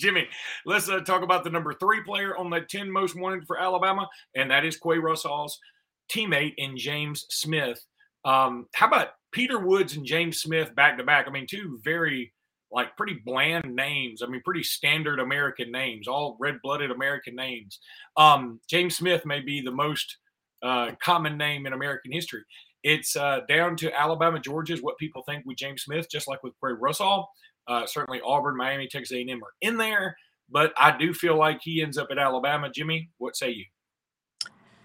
Jimmy, 0.00 0.26
let's 0.64 0.88
uh, 0.88 1.00
talk 1.00 1.22
about 1.22 1.44
the 1.44 1.50
number 1.50 1.74
three 1.74 2.02
player 2.02 2.36
on 2.36 2.48
the 2.48 2.62
10 2.62 2.90
most 2.90 3.14
wanted 3.14 3.46
for 3.46 3.60
Alabama, 3.60 4.08
and 4.34 4.50
that 4.50 4.64
is 4.64 4.78
Qua 4.78 4.94
Russell's 4.94 5.58
teammate 6.10 6.54
in 6.56 6.76
James 6.76 7.26
Smith. 7.28 7.84
Um, 8.24 8.66
how 8.74 8.88
about 8.88 9.08
Peter 9.32 9.58
Woods 9.58 9.96
and 9.96 10.04
James 10.04 10.40
Smith 10.40 10.74
back 10.74 10.96
to 10.98 11.04
back? 11.04 11.26
I 11.28 11.30
mean, 11.30 11.46
two 11.48 11.78
very 11.84 12.32
like 12.72 12.96
pretty 12.96 13.20
bland 13.24 13.74
names. 13.74 14.22
I 14.22 14.26
mean, 14.26 14.40
pretty 14.44 14.62
standard 14.62 15.20
American 15.20 15.70
names, 15.70 16.08
all 16.08 16.36
red-blooded 16.40 16.90
American 16.90 17.34
names. 17.34 17.78
Um, 18.16 18.60
James 18.68 18.96
Smith 18.96 19.26
may 19.26 19.40
be 19.40 19.60
the 19.60 19.72
most 19.72 20.16
uh, 20.62 20.92
common 21.02 21.36
name 21.36 21.66
in 21.66 21.72
American 21.72 22.12
history. 22.12 22.42
It's 22.82 23.16
uh, 23.16 23.40
down 23.48 23.76
to 23.76 23.98
Alabama, 23.98 24.40
Georgia 24.40 24.72
is 24.72 24.82
what 24.82 24.96
people 24.98 25.22
think 25.28 25.44
with 25.44 25.58
James 25.58 25.82
Smith, 25.82 26.08
just 26.10 26.28
like 26.28 26.42
with 26.42 26.54
Qua 26.58 26.70
Russell. 26.78 27.28
Uh, 27.70 27.86
certainly 27.86 28.20
Auburn, 28.26 28.56
Miami, 28.56 28.88
Texas 28.88 29.16
A&M 29.16 29.42
are 29.42 29.52
in 29.60 29.76
there, 29.76 30.16
but 30.50 30.72
I 30.76 30.96
do 30.96 31.14
feel 31.14 31.38
like 31.38 31.60
he 31.62 31.82
ends 31.82 31.96
up 31.96 32.08
at 32.10 32.18
Alabama. 32.18 32.68
Jimmy, 32.68 33.10
what 33.18 33.36
say 33.36 33.50
you? 33.50 33.64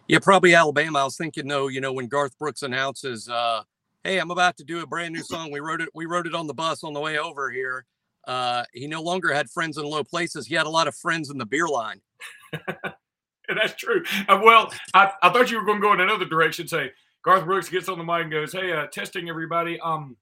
Yeah, 0.08 0.20
probably 0.20 0.54
Alabama. 0.54 1.00
I 1.00 1.04
was 1.04 1.18
thinking 1.18 1.48
though, 1.48 1.68
you 1.68 1.82
know, 1.82 1.92
when 1.92 2.08
Garth 2.08 2.38
Brooks 2.38 2.62
announces, 2.62 3.28
uh, 3.28 3.64
"Hey, 4.04 4.20
I'm 4.20 4.30
about 4.30 4.56
to 4.58 4.64
do 4.64 4.84
a 4.84 4.88
brand 4.88 5.16
new 5.16 5.24
song. 5.24 5.50
We 5.50 5.60
wrote 5.62 5.82
it. 5.82 5.90
We 5.96 6.06
wrote 6.06 6.28
it 6.28 6.36
on 6.36 6.46
the 6.46 6.54
bus 6.54 6.84
on 6.84 6.94
the 6.94 7.00
way 7.00 7.18
over 7.18 7.50
here." 7.50 7.86
Uh, 8.28 8.64
he 8.72 8.86
no 8.86 9.02
longer 9.02 9.34
had 9.34 9.50
friends 9.50 9.80
in 9.80 9.86
low 9.86 10.04
places. 10.04 10.46
He 10.46 10.54
had 10.54 10.68
a 10.68 10.70
lot 10.70 10.88
of 10.88 10.96
friends 10.96 11.32
in 11.32 11.40
the 11.40 11.46
beer 11.46 11.68
line. 11.68 12.02
That's 13.48 13.76
true. 13.76 14.04
Uh, 14.28 14.42
well, 14.44 14.72
I, 14.94 15.12
I 15.24 15.30
thought 15.30 15.50
you 15.50 15.58
were 15.60 15.66
going 15.66 15.80
to 15.80 15.88
go 15.88 15.94
in 15.94 16.02
another 16.02 16.26
direction. 16.26 16.68
Say 16.68 16.92
Garth 17.24 17.46
Brooks 17.46 17.70
gets 17.70 17.90
on 17.90 17.98
the 17.98 18.04
mic 18.04 18.22
and 18.22 18.32
goes, 18.32 18.54
"Hey, 18.54 18.74
uh, 18.74 18.86
testing 18.88 19.28
everybody. 19.28 19.80
Um, 19.80 20.18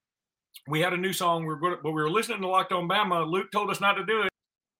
we 0.68 0.80
had 0.80 0.94
a 0.94 0.98
new 0.98 1.14
song. 1.14 1.42
We 1.42 1.50
were 1.50 1.60
going, 1.60 1.78
but 1.84 1.92
we 1.92 2.02
were 2.02 2.10
listening 2.10 2.42
to 2.42 2.48
Locked 2.48 2.72
On 2.72 2.88
Bama. 2.88 3.30
Luke 3.30 3.52
told 3.52 3.70
us 3.70 3.82
not 3.82 3.94
to 3.94 4.06
do 4.06 4.22
it, 4.22 4.32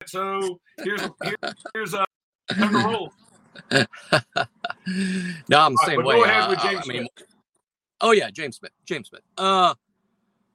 so 0.08 0.60
here's 0.84 1.02
here, 1.24 1.36
here's 1.74 1.94
a 1.94 2.02
uh, 2.02 2.06
time 2.54 2.72
to 2.72 2.88
roll. 2.88 3.14
no, 5.50 5.60
I'm 5.60 5.74
the 5.74 5.84
same 5.86 6.00
right, 6.00 6.06
way. 6.06 6.16
Go 6.16 6.24
ahead 6.24 6.44
uh, 6.44 6.50
with 6.50 6.60
James 6.60 6.90
I 6.90 6.94
mean, 6.94 7.08
oh 8.02 8.12
yeah, 8.12 8.30
James 8.30 8.58
Smith. 8.58 8.72
James 8.86 9.10
Smith. 9.10 9.22
Uh, 9.38 9.74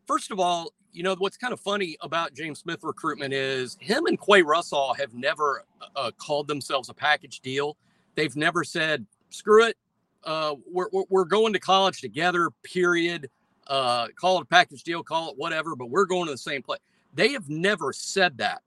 first 0.06 0.30
of 0.30 0.40
all, 0.40 0.72
you 0.92 1.02
know 1.02 1.14
what's 1.18 1.37
kind 1.37 1.52
of 1.52 1.60
funny 1.60 1.96
about 2.00 2.34
James 2.34 2.60
Smith 2.60 2.80
recruitment 2.82 3.32
is 3.32 3.76
him 3.80 4.06
and 4.06 4.18
Qua 4.18 4.38
Russell 4.44 4.94
have 4.94 5.14
never 5.14 5.64
uh, 5.94 6.10
called 6.18 6.48
themselves 6.48 6.88
a 6.88 6.94
package 6.94 7.40
deal. 7.40 7.76
They've 8.14 8.34
never 8.34 8.64
said 8.64 9.06
screw 9.30 9.64
it. 9.66 9.76
Uh, 10.25 10.56
we're, 10.70 10.88
we're 11.08 11.25
going 11.25 11.52
to 11.52 11.60
college 11.60 12.00
together. 12.00 12.50
Period. 12.64 13.30
Uh, 13.68 14.08
call 14.16 14.38
it 14.38 14.42
a 14.42 14.46
package 14.46 14.82
deal. 14.82 15.02
Call 15.02 15.30
it 15.30 15.37
whatever. 15.37 15.76
But 15.76 15.90
we're 15.90 16.06
going 16.06 16.26
to 16.26 16.32
the 16.32 16.38
same 16.38 16.62
place. 16.62 16.80
They 17.14 17.32
have 17.32 17.48
never 17.48 17.92
said 17.92 18.38
that, 18.38 18.62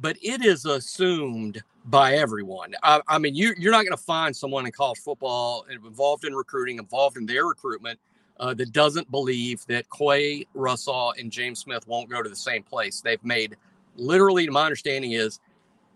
but 0.00 0.16
it 0.22 0.44
is 0.44 0.64
assumed 0.64 1.62
by 1.86 2.14
everyone. 2.14 2.74
I, 2.82 3.00
I 3.08 3.18
mean, 3.18 3.34
you, 3.34 3.54
you're 3.58 3.72
not 3.72 3.84
going 3.84 3.96
to 3.96 4.02
find 4.02 4.34
someone 4.34 4.66
in 4.66 4.72
college 4.72 4.98
football 4.98 5.64
involved 5.70 6.24
in 6.24 6.34
recruiting, 6.34 6.78
involved 6.78 7.16
in 7.16 7.26
their 7.26 7.46
recruitment 7.46 7.98
uh, 8.38 8.54
that 8.54 8.72
doesn't 8.72 9.10
believe 9.10 9.64
that 9.66 9.88
Qua 9.88 10.42
Russell 10.54 11.14
and 11.18 11.30
James 11.30 11.60
Smith 11.60 11.86
won't 11.86 12.08
go 12.08 12.22
to 12.22 12.28
the 12.28 12.36
same 12.36 12.62
place. 12.62 13.00
They've 13.00 13.22
made 13.24 13.56
literally, 13.96 14.48
my 14.48 14.64
understanding 14.64 15.12
is 15.12 15.40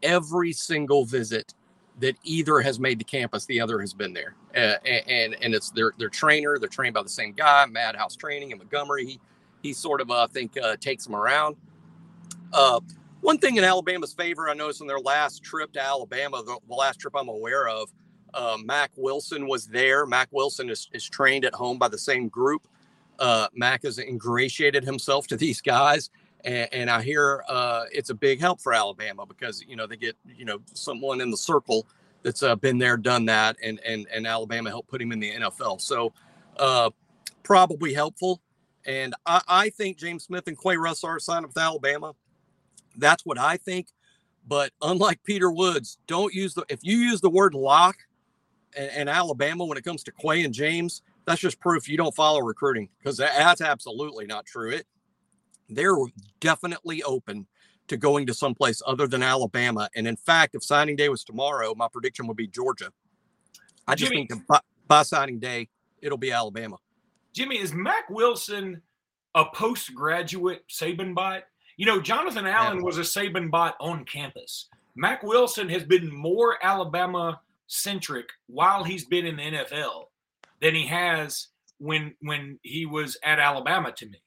every 0.02 0.52
single 0.52 1.04
visit 1.04 1.54
that 2.00 2.16
either 2.24 2.60
has 2.60 2.80
made 2.80 2.98
the 2.98 3.04
campus, 3.04 3.46
the 3.46 3.60
other 3.60 3.80
has 3.80 3.92
been 3.92 4.12
there. 4.12 4.34
Uh, 4.54 4.76
and 4.84 5.34
and 5.40 5.54
it's 5.54 5.70
their 5.70 5.92
their 5.98 6.08
trainer. 6.08 6.58
They're 6.58 6.68
trained 6.68 6.94
by 6.94 7.02
the 7.02 7.08
same 7.08 7.32
guy, 7.32 7.66
Madhouse 7.66 8.16
Training 8.16 8.50
in 8.50 8.58
Montgomery. 8.58 9.06
He 9.06 9.20
he 9.62 9.72
sort 9.72 10.00
of 10.00 10.10
uh, 10.10 10.24
I 10.24 10.26
think 10.26 10.56
uh, 10.62 10.76
takes 10.76 11.04
them 11.04 11.14
around. 11.14 11.56
Uh, 12.52 12.80
one 13.20 13.38
thing 13.38 13.56
in 13.56 13.64
Alabama's 13.64 14.12
favor, 14.12 14.48
I 14.48 14.54
noticed 14.54 14.80
on 14.80 14.86
their 14.86 15.00
last 15.00 15.42
trip 15.42 15.72
to 15.72 15.82
Alabama, 15.82 16.42
the, 16.44 16.58
the 16.68 16.74
last 16.74 16.98
trip 17.00 17.14
I'm 17.16 17.28
aware 17.28 17.68
of, 17.68 17.90
Mack 18.62 18.90
Wilson 18.96 19.46
was 19.46 19.66
there. 19.66 20.04
Mack 20.04 20.28
Wilson 20.30 20.68
is, 20.68 20.88
is 20.92 21.04
trained 21.08 21.44
at 21.46 21.54
home 21.54 21.78
by 21.78 21.88
the 21.88 21.98
same 21.98 22.28
group. 22.28 22.68
Mack 23.54 23.84
has 23.84 23.98
ingratiated 23.98 24.84
himself 24.84 25.26
to 25.28 25.38
these 25.38 25.62
guys. 25.62 26.10
And, 26.44 26.68
and 26.72 26.90
I 26.90 27.02
hear 27.02 27.42
uh, 27.48 27.84
it's 27.92 28.10
a 28.10 28.14
big 28.14 28.40
help 28.40 28.60
for 28.60 28.72
Alabama 28.72 29.26
because, 29.26 29.64
you 29.66 29.76
know, 29.76 29.86
they 29.86 29.96
get, 29.96 30.16
you 30.26 30.44
know, 30.44 30.60
someone 30.74 31.20
in 31.20 31.30
the 31.30 31.36
circle 31.36 31.86
that's 32.22 32.42
uh, 32.42 32.56
been 32.56 32.78
there, 32.78 32.96
done 32.96 33.24
that. 33.26 33.56
And, 33.62 33.80
and, 33.80 34.06
and 34.12 34.26
Alabama 34.26 34.70
helped 34.70 34.88
put 34.88 35.00
him 35.00 35.12
in 35.12 35.20
the 35.20 35.32
NFL. 35.32 35.80
So 35.80 36.12
uh, 36.58 36.90
probably 37.42 37.94
helpful. 37.94 38.40
And 38.86 39.14
I, 39.24 39.40
I 39.48 39.70
think 39.70 39.96
James 39.96 40.24
Smith 40.24 40.46
and 40.46 40.56
Qua 40.56 40.74
Russ 40.74 41.04
are 41.04 41.18
signed 41.18 41.44
up 41.44 41.50
with 41.50 41.58
Alabama. 41.58 42.14
That's 42.96 43.24
what 43.24 43.38
I 43.38 43.56
think. 43.56 43.88
But 44.46 44.72
unlike 44.82 45.22
Peter 45.24 45.50
Woods, 45.50 45.98
don't 46.06 46.34
use 46.34 46.54
the 46.54 46.64
if 46.68 46.80
you 46.82 46.98
use 46.98 47.20
the 47.20 47.30
word 47.30 47.54
lock, 47.54 47.96
and, 48.76 48.90
and 48.90 49.08
Alabama 49.08 49.64
when 49.64 49.78
it 49.78 49.84
comes 49.84 50.04
to 50.04 50.12
Qua 50.12 50.34
and 50.34 50.52
James, 50.52 51.02
that's 51.24 51.40
just 51.40 51.60
proof 51.60 51.88
you 51.88 51.96
don't 51.96 52.14
follow 52.14 52.40
recruiting 52.40 52.88
because 52.98 53.16
that's 53.16 53.62
absolutely 53.62 54.26
not 54.26 54.44
true. 54.44 54.70
It 54.70 54.86
they're 55.68 55.96
definitely 56.40 57.02
open 57.02 57.46
to 57.88 57.96
going 57.96 58.26
to 58.26 58.34
someplace 58.34 58.80
other 58.86 59.06
than 59.06 59.22
Alabama. 59.22 59.88
And 59.94 60.06
in 60.06 60.16
fact, 60.16 60.54
if 60.54 60.64
signing 60.64 60.96
day 60.96 61.08
was 61.08 61.24
tomorrow, 61.24 61.74
my 61.74 61.88
prediction 61.88 62.26
would 62.26 62.36
be 62.36 62.46
Georgia. 62.46 62.90
I 63.86 63.94
just 63.94 64.10
Jimmy, 64.10 64.26
think 64.26 64.46
by, 64.46 64.60
by 64.88 65.02
signing 65.02 65.38
day, 65.38 65.68
it'll 66.00 66.18
be 66.18 66.32
Alabama. 66.32 66.76
Jimmy, 67.34 67.58
is 67.58 67.74
Mack 67.74 68.08
Wilson 68.08 68.80
a 69.34 69.44
postgraduate 69.54 70.64
Saban 70.68 71.14
bot? 71.14 71.42
You 71.76 71.86
know, 71.86 72.00
Jonathan 72.00 72.46
Allen 72.46 72.82
was 72.82 72.98
a 72.98 73.02
Saban 73.02 73.50
bot 73.50 73.74
on 73.80 74.04
campus. 74.04 74.68
Mack 74.96 75.22
Wilson 75.22 75.68
has 75.68 75.84
been 75.84 76.14
more 76.14 76.56
Alabama 76.64 77.40
centric 77.66 78.28
while 78.46 78.84
he's 78.84 79.04
been 79.06 79.26
in 79.26 79.36
the 79.36 79.42
NFL 79.42 80.04
than 80.60 80.74
he 80.74 80.86
has 80.86 81.48
when 81.78 82.14
when 82.20 82.58
he 82.62 82.86
was 82.86 83.16
at 83.24 83.40
Alabama 83.40 83.92
to 83.92 84.06
me. 84.06 84.22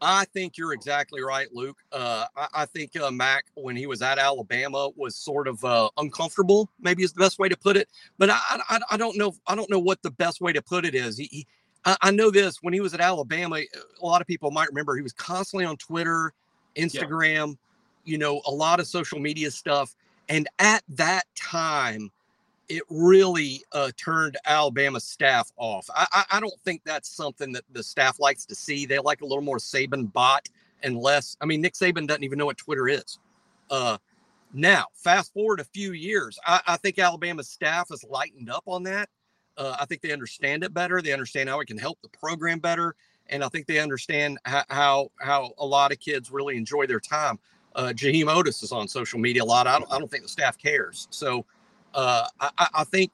I 0.00 0.24
think 0.26 0.56
you're 0.56 0.72
exactly 0.72 1.22
right, 1.22 1.52
Luke. 1.52 1.78
Uh, 1.92 2.26
I, 2.36 2.48
I, 2.54 2.66
think 2.66 2.96
uh, 2.96 3.10
Mack, 3.10 3.46
when 3.54 3.76
he 3.76 3.86
was 3.86 4.02
at 4.02 4.18
Alabama, 4.18 4.90
was 4.96 5.16
sort 5.16 5.48
of 5.48 5.64
uh, 5.64 5.88
uncomfortable. 5.96 6.68
Maybe 6.80 7.02
is 7.02 7.12
the 7.12 7.20
best 7.20 7.38
way 7.38 7.48
to 7.48 7.56
put 7.56 7.76
it. 7.76 7.88
But 8.18 8.30
I, 8.30 8.40
I, 8.48 8.80
I, 8.92 8.96
don't 8.96 9.16
know. 9.16 9.34
I 9.46 9.54
don't 9.54 9.70
know 9.70 9.78
what 9.78 10.02
the 10.02 10.10
best 10.10 10.40
way 10.40 10.52
to 10.52 10.62
put 10.62 10.84
it 10.84 10.94
is. 10.94 11.16
He, 11.16 11.28
he 11.30 11.46
I, 11.84 11.96
I, 12.02 12.10
know 12.10 12.30
this. 12.30 12.58
When 12.62 12.74
he 12.74 12.80
was 12.80 12.94
at 12.94 13.00
Alabama, 13.00 13.56
a 13.56 14.06
lot 14.06 14.20
of 14.20 14.26
people 14.26 14.50
might 14.50 14.68
remember 14.68 14.96
he 14.96 15.02
was 15.02 15.12
constantly 15.12 15.64
on 15.64 15.76
Twitter, 15.76 16.32
Instagram, 16.76 17.56
yeah. 18.04 18.12
you 18.12 18.18
know, 18.18 18.42
a 18.46 18.50
lot 18.50 18.80
of 18.80 18.86
social 18.86 19.18
media 19.18 19.50
stuff. 19.50 19.94
And 20.28 20.48
at 20.58 20.82
that 20.90 21.24
time, 21.34 22.10
it 22.68 22.82
really 22.88 23.62
uh, 23.72 23.90
turned 23.96 24.36
Alabama 24.46 25.00
staff 25.00 25.52
off. 25.56 25.88
I, 25.94 26.06
I, 26.12 26.24
I, 26.32 26.40
don't 26.40 26.58
think 26.64 26.82
that's 26.84 27.08
something 27.08 27.52
that 27.52 27.64
the 27.72 27.82
staff 27.82 28.18
likes 28.18 28.46
to 28.46 28.54
see. 28.54 28.86
They 28.86 28.98
like 28.98 29.20
a 29.20 29.26
little 29.26 29.42
more 29.42 29.58
Saban 29.58 30.12
bot 30.12 30.48
and 30.82 30.96
less. 30.96 31.36
I 31.40 31.46
mean, 31.46 31.60
Nick 31.60 31.74
Saban 31.74 32.06
doesn't 32.06 32.24
even 32.24 32.38
know 32.38 32.46
what 32.46 32.56
Twitter 32.56 32.88
is. 32.88 33.18
Uh, 33.70 33.98
now, 34.52 34.86
fast 34.94 35.32
forward 35.32 35.60
a 35.60 35.64
few 35.64 35.92
years, 35.92 36.38
I, 36.46 36.60
I 36.66 36.76
think 36.76 36.98
Alabama's 36.98 37.48
staff 37.48 37.88
has 37.90 38.04
lightened 38.04 38.50
up 38.50 38.64
on 38.66 38.84
that. 38.84 39.08
Uh, 39.56 39.76
I 39.78 39.84
think 39.84 40.00
they 40.00 40.12
understand 40.12 40.64
it 40.64 40.72
better. 40.72 41.02
They 41.02 41.12
understand 41.12 41.48
how 41.48 41.60
it 41.60 41.66
can 41.66 41.78
help 41.78 42.00
the 42.02 42.08
program 42.08 42.58
better, 42.58 42.94
and 43.28 43.44
I 43.44 43.48
think 43.48 43.66
they 43.66 43.78
understand 43.78 44.38
how 44.44 44.64
how, 44.68 45.10
how 45.20 45.52
a 45.58 45.66
lot 45.66 45.92
of 45.92 46.00
kids 46.00 46.30
really 46.30 46.56
enjoy 46.56 46.86
their 46.86 47.00
time. 47.00 47.38
Uh, 47.74 47.92
Jaheim 47.94 48.26
Oatis 48.26 48.62
is 48.62 48.72
on 48.72 48.86
social 48.86 49.18
media 49.18 49.42
a 49.42 49.44
lot. 49.44 49.66
I 49.66 49.78
don't, 49.78 49.92
I 49.92 49.98
don't 49.98 50.10
think 50.10 50.22
the 50.22 50.28
staff 50.28 50.56
cares. 50.56 51.08
So 51.10 51.44
uh, 51.94 52.26
I, 52.40 52.68
I, 52.74 52.84
think 52.84 53.12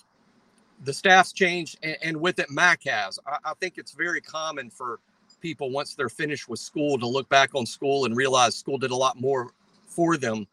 the 0.84 0.92
staff's 0.92 1.32
changed, 1.32 1.78
and, 1.82 1.96
and 2.02 2.20
with 2.20 2.38
it, 2.38 2.50
Mack 2.50 2.84
has. 2.84 3.18
I, 3.26 3.38
I, 3.44 3.54
think 3.60 3.76
it's 3.76 3.92
very 3.92 4.20
common 4.20 4.70
for 4.70 5.00
people 5.40 5.70
once 5.70 5.94
they're 5.94 6.08
finished 6.08 6.48
with 6.48 6.60
school 6.60 6.98
to 6.98 7.06
look 7.06 7.28
back 7.28 7.54
on 7.54 7.66
school 7.66 8.04
and 8.06 8.16
realize 8.16 8.56
school 8.56 8.78
did 8.78 8.90
a 8.90 8.96
lot 8.96 9.20
more 9.20 9.52
for 9.86 10.16
them 10.16 10.46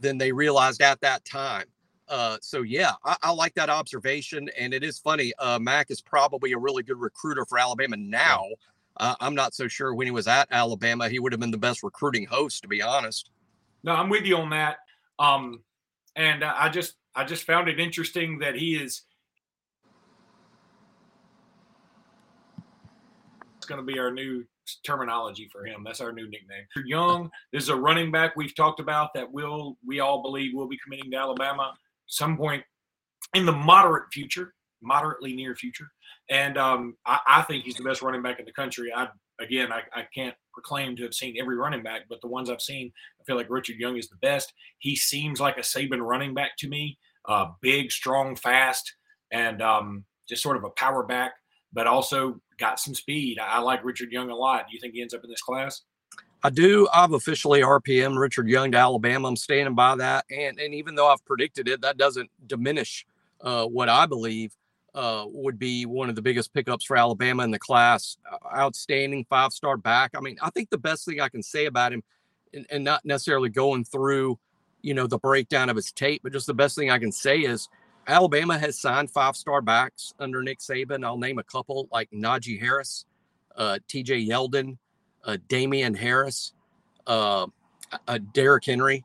than 0.00 0.18
they 0.18 0.32
realized 0.32 0.82
at 0.82 1.00
that 1.00 1.24
time. 1.24 1.66
Uh, 2.08 2.36
so 2.40 2.62
yeah, 2.62 2.92
I, 3.04 3.16
I, 3.22 3.30
like 3.32 3.54
that 3.54 3.70
observation, 3.70 4.50
and 4.58 4.74
it 4.74 4.82
is 4.82 4.98
funny. 4.98 5.32
Uh, 5.38 5.58
Mack 5.58 5.90
is 5.90 6.00
probably 6.00 6.52
a 6.52 6.58
really 6.58 6.82
good 6.82 7.00
recruiter 7.00 7.44
for 7.44 7.58
Alabama 7.58 7.96
now. 7.96 8.44
Uh, 8.96 9.14
I'm 9.20 9.34
not 9.34 9.54
so 9.54 9.68
sure 9.68 9.94
when 9.94 10.06
he 10.06 10.10
was 10.10 10.28
at 10.28 10.46
Alabama 10.50 11.08
he 11.08 11.18
would 11.18 11.32
have 11.32 11.40
been 11.40 11.50
the 11.50 11.58
best 11.58 11.82
recruiting 11.82 12.26
host, 12.26 12.62
to 12.62 12.68
be 12.68 12.82
honest. 12.82 13.30
No, 13.82 13.92
I'm 13.92 14.08
with 14.08 14.24
you 14.24 14.36
on 14.36 14.50
that. 14.50 14.78
Um, 15.18 15.62
and 16.16 16.44
I 16.44 16.68
just 16.68 16.94
I 17.16 17.24
just 17.24 17.44
found 17.44 17.68
it 17.68 17.78
interesting 17.78 18.38
that 18.40 18.54
he 18.54 18.76
is. 18.76 19.02
It's 23.56 23.66
going 23.66 23.80
to 23.80 23.86
be 23.86 23.98
our 23.98 24.10
new 24.10 24.44
terminology 24.84 25.48
for 25.50 25.66
him. 25.66 25.82
That's 25.84 26.00
our 26.00 26.12
new 26.12 26.28
nickname. 26.28 26.64
Young 26.84 27.30
is 27.52 27.68
a 27.68 27.76
running 27.76 28.10
back 28.10 28.34
we've 28.36 28.54
talked 28.54 28.80
about 28.80 29.14
that 29.14 29.30
will 29.30 29.76
we 29.86 30.00
all 30.00 30.22
believe 30.22 30.54
will 30.54 30.68
be 30.68 30.78
committing 30.82 31.10
to 31.10 31.16
Alabama 31.16 31.74
some 32.06 32.36
point 32.36 32.62
in 33.34 33.46
the 33.46 33.52
moderate 33.52 34.12
future, 34.12 34.54
moderately 34.82 35.34
near 35.34 35.54
future. 35.54 35.88
And 36.30 36.56
um, 36.56 36.96
I, 37.06 37.18
I, 37.26 37.42
think 37.42 37.64
he's 37.64 37.74
the 37.74 37.82
best 37.82 38.02
running 38.02 38.22
back 38.22 38.38
in 38.38 38.44
the 38.44 38.52
country. 38.52 38.92
I 38.94 39.08
again, 39.40 39.72
I, 39.72 39.82
I 39.92 40.06
can't 40.14 40.34
proclaim 40.52 40.96
to 40.96 41.02
have 41.02 41.14
seen 41.14 41.36
every 41.40 41.56
running 41.56 41.82
back, 41.82 42.02
but 42.08 42.20
the 42.20 42.28
ones 42.28 42.50
I've 42.50 42.60
seen, 42.60 42.92
I 43.20 43.24
feel 43.24 43.36
like 43.36 43.50
Richard 43.50 43.76
Young 43.76 43.96
is 43.96 44.08
the 44.08 44.16
best. 44.16 44.52
He 44.78 44.96
seems 44.96 45.40
like 45.40 45.56
a 45.56 45.60
Saban 45.60 46.00
running 46.00 46.34
back 46.34 46.56
to 46.58 46.68
me, 46.68 46.98
uh, 47.28 47.46
big, 47.60 47.90
strong, 47.90 48.36
fast, 48.36 48.94
and 49.32 49.60
um, 49.62 50.04
just 50.28 50.42
sort 50.42 50.56
of 50.56 50.64
a 50.64 50.70
power 50.70 51.02
back, 51.02 51.32
but 51.72 51.86
also 51.86 52.40
got 52.58 52.78
some 52.78 52.94
speed. 52.94 53.38
I, 53.38 53.56
I 53.56 53.58
like 53.58 53.84
Richard 53.84 54.12
Young 54.12 54.30
a 54.30 54.36
lot. 54.36 54.66
Do 54.68 54.74
you 54.74 54.80
think 54.80 54.94
he 54.94 55.02
ends 55.02 55.14
up 55.14 55.24
in 55.24 55.30
this 55.30 55.42
class? 55.42 55.82
I 56.42 56.50
do. 56.50 56.86
I've 56.92 57.12
officially 57.12 57.62
RPM 57.62 58.18
Richard 58.18 58.48
Young 58.48 58.72
to 58.72 58.78
Alabama. 58.78 59.28
I'm 59.28 59.36
standing 59.36 59.74
by 59.74 59.96
that, 59.96 60.26
and 60.30 60.60
and 60.60 60.74
even 60.74 60.94
though 60.94 61.08
I've 61.08 61.24
predicted 61.24 61.68
it, 61.68 61.80
that 61.80 61.96
doesn't 61.96 62.30
diminish 62.46 63.06
uh, 63.40 63.64
what 63.64 63.88
I 63.88 64.04
believe 64.04 64.54
uh, 64.94 65.24
would 65.26 65.58
be 65.58 65.86
one 65.86 66.08
of 66.08 66.14
the 66.14 66.22
biggest 66.22 66.54
pickups 66.54 66.84
for 66.84 66.96
Alabama 66.96 67.42
in 67.42 67.50
the 67.50 67.58
class. 67.58 68.16
Uh, 68.30 68.56
outstanding 68.56 69.26
five 69.28 69.52
star 69.52 69.76
back. 69.76 70.12
I 70.16 70.20
mean, 70.20 70.36
I 70.40 70.50
think 70.50 70.70
the 70.70 70.78
best 70.78 71.04
thing 71.04 71.20
I 71.20 71.28
can 71.28 71.42
say 71.42 71.66
about 71.66 71.92
him, 71.92 72.02
and, 72.52 72.66
and, 72.70 72.84
not 72.84 73.04
necessarily 73.04 73.48
going 73.48 73.84
through, 73.84 74.38
you 74.82 74.94
know, 74.94 75.08
the 75.08 75.18
breakdown 75.18 75.68
of 75.68 75.76
his 75.76 75.90
tape, 75.90 76.22
but 76.22 76.32
just 76.32 76.46
the 76.46 76.54
best 76.54 76.76
thing 76.76 76.90
I 76.90 76.98
can 76.98 77.10
say 77.10 77.40
is 77.40 77.68
Alabama 78.06 78.56
has 78.56 78.80
signed 78.80 79.10
five 79.10 79.36
star 79.36 79.60
backs 79.60 80.14
under 80.20 80.42
Nick 80.42 80.60
Saban. 80.60 81.04
I'll 81.04 81.18
name 81.18 81.38
a 81.38 81.44
couple 81.44 81.88
like 81.90 82.10
Najee 82.12 82.60
Harris, 82.60 83.04
uh, 83.56 83.78
TJ 83.88 84.28
Yeldon, 84.28 84.78
uh, 85.24 85.38
Damien 85.48 85.94
Harris, 85.94 86.52
uh, 87.08 87.46
uh, 88.06 88.18
Derrick 88.32 88.64
Henry. 88.64 89.04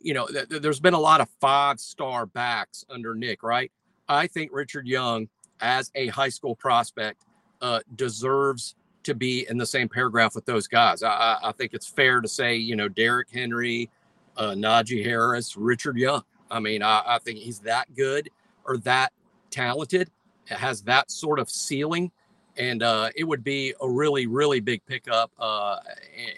you 0.00 0.12
know, 0.12 0.26
th- 0.26 0.48
there's 0.48 0.80
been 0.80 0.94
a 0.94 1.00
lot 1.00 1.22
of 1.22 1.28
five 1.40 1.80
star 1.80 2.26
backs 2.26 2.84
under 2.90 3.14
Nick, 3.14 3.42
right? 3.42 3.72
I 4.08 4.26
think 4.26 4.50
Richard 4.52 4.86
Young, 4.86 5.28
as 5.60 5.90
a 5.94 6.08
high 6.08 6.28
school 6.28 6.54
prospect, 6.54 7.24
uh, 7.60 7.80
deserves 7.94 8.74
to 9.04 9.14
be 9.14 9.46
in 9.48 9.56
the 9.56 9.66
same 9.66 9.88
paragraph 9.88 10.34
with 10.34 10.44
those 10.46 10.66
guys. 10.66 11.02
I, 11.02 11.38
I 11.42 11.52
think 11.52 11.74
it's 11.74 11.86
fair 11.86 12.20
to 12.20 12.28
say, 12.28 12.56
you 12.56 12.76
know, 12.76 12.88
Derrick 12.88 13.28
Henry, 13.32 13.88
uh, 14.36 14.50
Najee 14.50 15.04
Harris, 15.04 15.56
Richard 15.56 15.96
Young. 15.96 16.22
I 16.50 16.60
mean, 16.60 16.82
I, 16.82 17.02
I 17.06 17.18
think 17.18 17.38
he's 17.38 17.60
that 17.60 17.94
good 17.94 18.28
or 18.64 18.78
that 18.78 19.12
talented, 19.50 20.10
has 20.46 20.82
that 20.82 21.10
sort 21.10 21.38
of 21.38 21.48
ceiling. 21.48 22.10
and 22.56 22.82
uh, 22.82 23.10
it 23.14 23.24
would 23.24 23.44
be 23.44 23.74
a 23.80 23.88
really, 23.88 24.26
really 24.26 24.60
big 24.60 24.84
pickup. 24.86 25.30
Uh, 25.38 25.78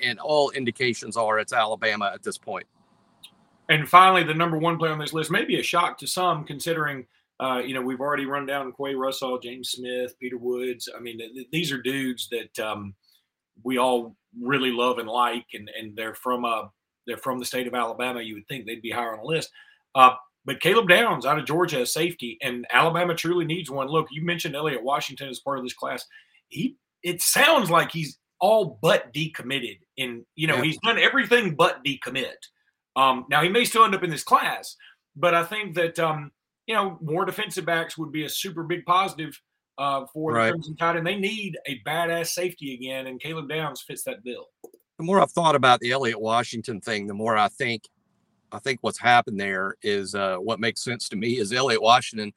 and 0.03 0.19
all 0.19 0.51
indications 0.51 1.17
are 1.17 1.39
it's 1.39 1.53
Alabama 1.53 2.11
at 2.13 2.23
this 2.23 2.39
point. 2.39 2.67
And 3.69 3.89
finally, 3.89 4.25
the 4.25 4.35
number 4.35 4.57
one 4.59 4.79
player 4.79 4.93
on 4.93 4.99
this 4.99 5.13
list 5.13 5.31
may 5.31 5.45
be 5.45 5.61
a 5.61 5.63
shock 5.63 5.99
to 5.99 6.07
some, 6.07 6.45
considering 6.45 7.07
uh, 7.40 7.62
you 7.64 7.75
know 7.75 7.83
we've 7.83 8.00
already 8.00 8.26
run 8.26 8.47
down 8.47 8.73
Qua 8.73 8.90
Russell, 8.97 9.38
James 9.38 9.71
Smith, 9.71 10.14
Peter 10.21 10.38
Woods. 10.38 10.88
I 10.95 11.00
mean, 11.00 11.18
th- 11.18 11.47
these 11.52 11.73
are 11.73 11.80
dudes 11.80 12.28
that 12.30 12.59
um, 12.64 12.95
we 13.62 13.78
all 13.78 14.16
really 14.40 14.71
love 14.71 14.99
and 14.99 15.09
like, 15.09 15.47
and 15.54 15.71
and 15.78 15.97
they're 15.97 16.14
from 16.14 16.45
uh 16.45 16.64
they're 17.07 17.16
from 17.16 17.38
the 17.38 17.47
state 17.47 17.66
of 17.66 17.75
Alabama. 17.75 18.21
You 18.21 18.35
would 18.35 18.49
think 18.49 18.66
they'd 18.66 18.83
be 18.83 18.90
higher 18.90 19.12
on 19.12 19.21
the 19.21 19.26
list. 19.26 19.50
Uh, 19.95 20.14
but 20.45 20.61
Caleb 20.61 20.88
Downs 20.88 21.26
out 21.26 21.38
of 21.38 21.47
Georgia 21.47 21.80
as 21.80 21.92
safety, 21.92 22.38
and 22.42 22.66
Alabama 22.73 23.14
truly 23.14 23.45
needs 23.45 23.71
one. 23.71 23.88
Look, 23.88 24.07
you 24.11 24.25
mentioned 24.25 24.57
Elliot 24.57 24.83
Washington 24.83 25.28
as 25.28 25.40
part 25.40 25.59
of 25.59 25.64
this 25.64 25.75
class. 25.75 26.04
He 26.49 26.76
it 27.02 27.21
sounds 27.21 27.71
like 27.71 27.92
he's 27.92 28.18
all 28.40 28.78
but 28.80 29.12
decommitted, 29.12 29.78
and 29.99 30.25
you 30.37 30.47
know 30.47 30.57
yeah. 30.57 30.62
he's 30.62 30.78
done 30.78 30.99
everything 30.99 31.54
but 31.54 31.85
decommit. 31.85 32.37
Um, 32.97 33.26
now 33.30 33.42
he 33.42 33.49
may 33.49 33.64
still 33.64 33.85
end 33.85 33.95
up 33.95 34.02
in 34.02 34.11
this 34.11 34.25
class, 34.25 34.76
but 35.14 35.35
I 35.35 35.45
think 35.45 35.75
that 35.75 35.99
um, 35.99 36.33
you 36.69 36.75
know 36.75 36.99
more 37.01 37.25
defensive 37.25 37.65
backs 37.65 37.99
would 37.99 38.13
be 38.13 38.25
a 38.25 38.29
super 38.29 38.63
big 38.63 38.85
positive 38.85 39.41
uh, 39.79 40.05
for 40.13 40.33
right. 40.33 40.47
the 40.47 40.53
Crimson 40.53 40.77
Tide, 40.77 40.97
and 40.97 41.07
they 41.07 41.17
need 41.17 41.57
a 41.67 41.81
badass 41.81 42.29
safety 42.29 42.75
again, 42.75 43.07
and 43.07 43.21
Caleb 43.21 43.49
Downs 43.49 43.83
fits 43.83 44.05
that 44.05 44.23
bill. 44.23 44.49
The 44.99 45.05
more 45.05 45.21
I've 45.21 45.31
thought 45.31 45.55
about 45.55 45.81
the 45.81 45.93
Elliot 45.93 46.21
Washington 46.21 46.81
thing, 46.81 47.07
the 47.07 47.15
more 47.15 47.37
I 47.37 47.49
think 47.49 47.85
I 48.53 48.59
think 48.59 48.81
what's 48.83 48.99
happened 48.99 49.41
there 49.41 49.77
is 49.83 50.15
uh, 50.15 50.37
what 50.37 50.61
makes 50.61 50.83
sense 50.85 51.09
to 51.09 51.17
me 51.17 51.39
is 51.39 51.53
Elliot 51.53 51.83
Washington, 51.83 52.33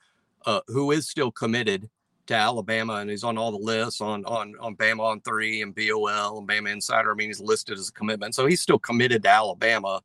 uh, 0.46 0.62
who 0.68 0.92
is 0.92 1.10
still 1.10 1.32
committed 1.32 1.90
to 2.28 2.36
Alabama 2.36 2.96
and 2.96 3.10
he's 3.10 3.24
on 3.24 3.38
all 3.38 3.52
the 3.52 3.58
lists 3.58 4.00
on 4.00 4.24
on 4.26 4.54
on 4.60 4.76
Bama 4.76 5.02
on 5.02 5.22
three 5.22 5.62
and 5.62 5.76
BOL 5.76 6.38
and 6.38 6.48
Bama 6.48 6.72
Insider. 6.72 7.12
I 7.12 7.16
mean, 7.16 7.30
he's 7.30 7.42
listed 7.42 7.78
as 7.78 7.90
a 7.90 7.94
commitment, 7.94 8.36
so 8.36 8.46
he's 8.46 8.62
still 8.62 8.80
committed 8.80 9.24
to 9.24 9.30
Alabama. 9.30 10.02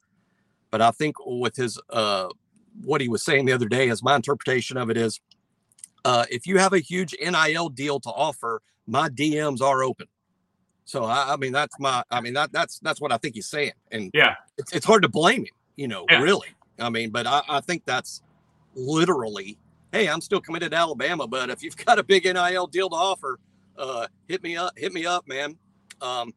But 0.71 0.83
I 0.83 0.91
think 0.91 1.17
with 1.25 1.55
his 1.55 1.79
uh, 1.91 2.29
what 2.85 3.01
he 3.01 3.09
was 3.09 3.23
saying 3.23 3.47
the 3.47 3.53
other 3.53 3.69
day, 3.69 3.89
as 3.91 4.03
my 4.03 4.17
interpretation 4.17 4.77
of 4.77 4.91
it 4.91 4.97
is, 4.97 5.21
uh, 6.05 6.25
if 6.31 6.47
you 6.47 6.59
have 6.59 6.73
a 6.73 6.79
huge 6.79 7.15
NIL 7.21 7.69
deal 7.69 7.99
to 8.01 8.11
offer, 8.11 8.63
my 8.87 9.09
DMs 9.09 9.61
are 9.61 9.83
open. 9.83 10.07
So 10.85 11.05
I, 11.05 11.33
I 11.33 11.37
mean, 11.37 11.53
that's 11.53 11.75
my, 11.81 12.05
I 12.11 12.21
mean 12.21 12.35
that 12.35 12.53
that's 12.53 12.79
that's 12.79 13.01
what 13.01 13.11
I 13.11 13.17
think 13.17 13.35
he's 13.35 13.49
saying, 13.49 13.73
and 13.91 14.11
yeah, 14.15 14.37
it's, 14.57 14.73
it's 14.73 14.87
hard 14.87 15.03
to 15.03 15.09
blame 15.09 15.41
him 15.41 15.55
you 15.77 15.89
know, 15.89 16.07
yeah. 16.11 16.21
really. 16.21 16.49
I 16.79 16.91
mean, 16.91 17.11
but 17.11 17.27
I, 17.27 17.43
I 17.49 17.61
think 17.61 17.85
that's 17.85 18.23
literally, 18.75 19.59
hey, 19.93 20.09
I'm 20.09 20.21
still 20.21 20.41
committed 20.41 20.73
to 20.73 20.77
Alabama, 20.77 21.27
but 21.27 21.51
if 21.51 21.63
you've 21.63 21.77
got 21.77 21.99
a 21.99 22.03
big 22.03 22.25
NIL 22.25 22.67
deal 22.67 22.89
to 22.91 22.97
offer, 22.97 23.39
uh, 23.79 24.07
hit 24.29 24.43
me 24.43 24.57
up, 24.57 24.73
hit 24.77 24.93
me 24.93 25.07
up, 25.07 25.29
man. 25.29 25.57
Um, 26.01 26.35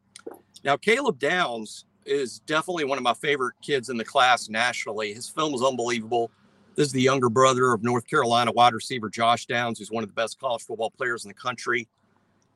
now, 0.63 0.77
Caleb 0.77 1.19
Downs 1.19 1.86
is 2.09 2.39
definitely 2.39 2.85
one 2.85 2.97
of 2.97 3.03
my 3.03 3.13
favorite 3.13 3.55
kids 3.61 3.89
in 3.89 3.97
the 3.97 4.05
class 4.05 4.49
nationally. 4.49 5.13
His 5.13 5.29
film 5.29 5.53
is 5.53 5.61
unbelievable. 5.61 6.31
This 6.75 6.87
is 6.87 6.93
the 6.93 7.01
younger 7.01 7.29
brother 7.29 7.73
of 7.73 7.83
North 7.83 8.07
Carolina 8.07 8.51
wide 8.51 8.73
receiver 8.73 9.09
Josh 9.09 9.45
Downs, 9.45 9.79
who's 9.79 9.91
one 9.91 10.03
of 10.03 10.09
the 10.09 10.15
best 10.15 10.39
college 10.39 10.63
football 10.63 10.91
players 10.91 11.25
in 11.25 11.29
the 11.29 11.33
country. 11.33 11.87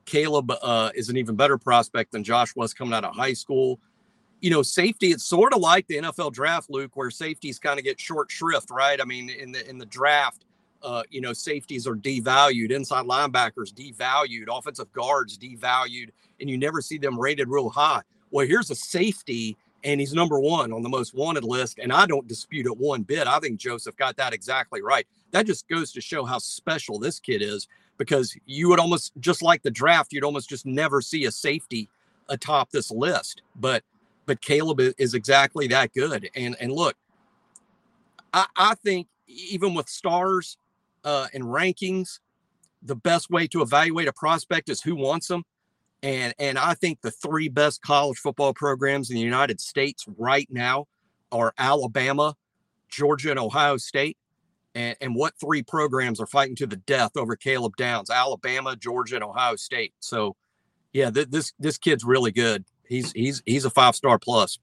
Caleb 0.06 0.52
uh, 0.62 0.92
is 0.96 1.10
an 1.10 1.18
even 1.18 1.36
better 1.36 1.58
prospect 1.58 2.12
than 2.12 2.24
Josh 2.24 2.56
was 2.56 2.74
coming 2.74 2.94
out 2.94 3.06
of 3.06 3.16
high 3.16 3.34
school 3.34 3.80
you 4.44 4.50
know, 4.50 4.62
safety, 4.62 5.12
it's 5.12 5.24
sort 5.24 5.54
of 5.54 5.62
like 5.62 5.88
the 5.88 5.96
NFL 5.96 6.34
draft, 6.34 6.70
Luke, 6.70 6.98
where 6.98 7.10
safeties 7.10 7.60
kind 7.60 7.80
of 7.80 7.86
get 7.86 7.98
short 7.98 8.30
shrift, 8.30 8.72
right? 8.72 9.00
I 9.00 9.06
mean, 9.06 9.30
in 9.30 9.54
the 9.54 9.68
in 9.70 9.78
the 9.78 9.86
draft, 9.86 10.44
uh, 10.82 11.04
you 11.10 11.22
know, 11.22 11.32
safeties 11.32 11.88
are 11.88 11.96
devalued, 11.96 12.70
inside 12.72 13.06
linebackers 13.06 13.74
devalued, 13.74 14.48
offensive 14.52 14.92
guards 14.92 15.38
devalued, 15.38 16.10
and 16.42 16.50
you 16.50 16.58
never 16.58 16.82
see 16.82 16.98
them 16.98 17.18
rated 17.18 17.48
real 17.48 17.70
high. 17.70 18.02
Well, 18.34 18.48
here's 18.48 18.72
a 18.72 18.76
safety, 18.76 19.56
and 19.84 20.00
he's 20.00 20.16
number 20.16 20.40
one 20.40 20.74
on 20.74 20.82
the 20.82 20.90
most 20.90 21.14
wanted 21.14 21.44
list, 21.44 21.78
and 21.78 21.94
I 21.94 22.08
don't 22.08 22.28
dispute 22.28 22.66
it 22.66 22.76
one 22.76 23.04
bit. 23.04 23.28
I 23.28 23.38
think 23.38 23.60
Joseph 23.60 23.96
got 23.96 24.18
that 24.18 24.34
exactly 24.34 24.82
right. 24.82 25.06
That 25.30 25.46
just 25.46 25.68
goes 25.68 25.92
to 25.92 26.02
show 26.02 26.26
how 26.26 26.40
special 26.40 26.98
this 26.98 27.20
kid 27.20 27.44
is, 27.44 27.68
because 28.00 28.36
you 28.48 28.70
would 28.70 28.80
almost 28.80 29.12
just 29.20 29.44
like 29.44 29.62
the 29.62 29.70
draft, 29.70 30.12
you'd 30.12 30.24
almost 30.24 30.50
just 30.50 30.66
never 30.66 31.00
see 31.00 31.26
a 31.26 31.32
safety 31.32 31.90
atop 32.28 32.72
this 32.72 32.90
list, 32.90 33.44
but 33.56 33.84
but 34.26 34.42
Caleb 34.42 34.80
is 34.98 35.14
exactly 35.14 35.68
that 35.68 35.94
good. 35.94 36.28
And 36.36 36.56
and 36.60 36.72
look, 36.72 36.96
I, 38.34 38.48
I 38.56 38.74
think 38.76 39.10
even 39.28 39.76
with 39.76 39.88
stars 39.88 40.58
uh, 41.04 41.28
and 41.36 41.44
rankings, 41.44 42.18
the 42.82 42.96
best 42.96 43.30
way 43.30 43.46
to 43.48 43.62
evaluate 43.62 44.08
a 44.08 44.14
prospect 44.14 44.70
is 44.70 44.82
who 44.82 44.96
wants 44.96 45.28
them. 45.28 45.44
And 46.04 46.36
and 46.38 46.60
I 46.60 46.76
think 46.76 47.02
the 47.02 47.12
three 47.12 47.48
best 47.48 47.82
college 47.82 48.20
football 48.20 48.54
programs 48.54 49.10
in 49.10 49.16
the 49.16 49.22
United 49.22 49.60
States 49.60 50.06
right 50.18 50.48
now 50.52 50.86
are 51.32 51.54
Alabama, 51.58 52.36
Georgia, 52.90 53.32
and 53.32 53.40
Ohio 53.40 53.78
State. 53.78 54.18
And, 54.76 54.98
and 55.02 55.16
what 55.16 55.34
three 55.40 55.62
programs 55.64 56.20
are 56.20 56.26
fighting 56.26 56.56
to 56.58 56.68
the 56.68 56.76
death 56.76 57.12
over 57.16 57.36
Caleb 57.36 57.76
Downs? 57.78 58.10
Alabama, 58.10 58.76
Georgia, 58.76 59.16
and 59.16 59.24
Ohio 59.24 59.56
State. 59.56 59.94
So, 60.00 60.36
yeah, 60.92 61.10
th- 61.10 61.30
this 61.30 61.54
this 61.60 61.78
kid's 61.78 62.04
really 62.04 62.32
good 62.32 62.66
he's 62.94 63.12
he's 63.12 63.42
he's 63.46 63.66
a 63.66 63.70
five 63.70 63.96
star 63.96 64.20
plus. 64.20 64.60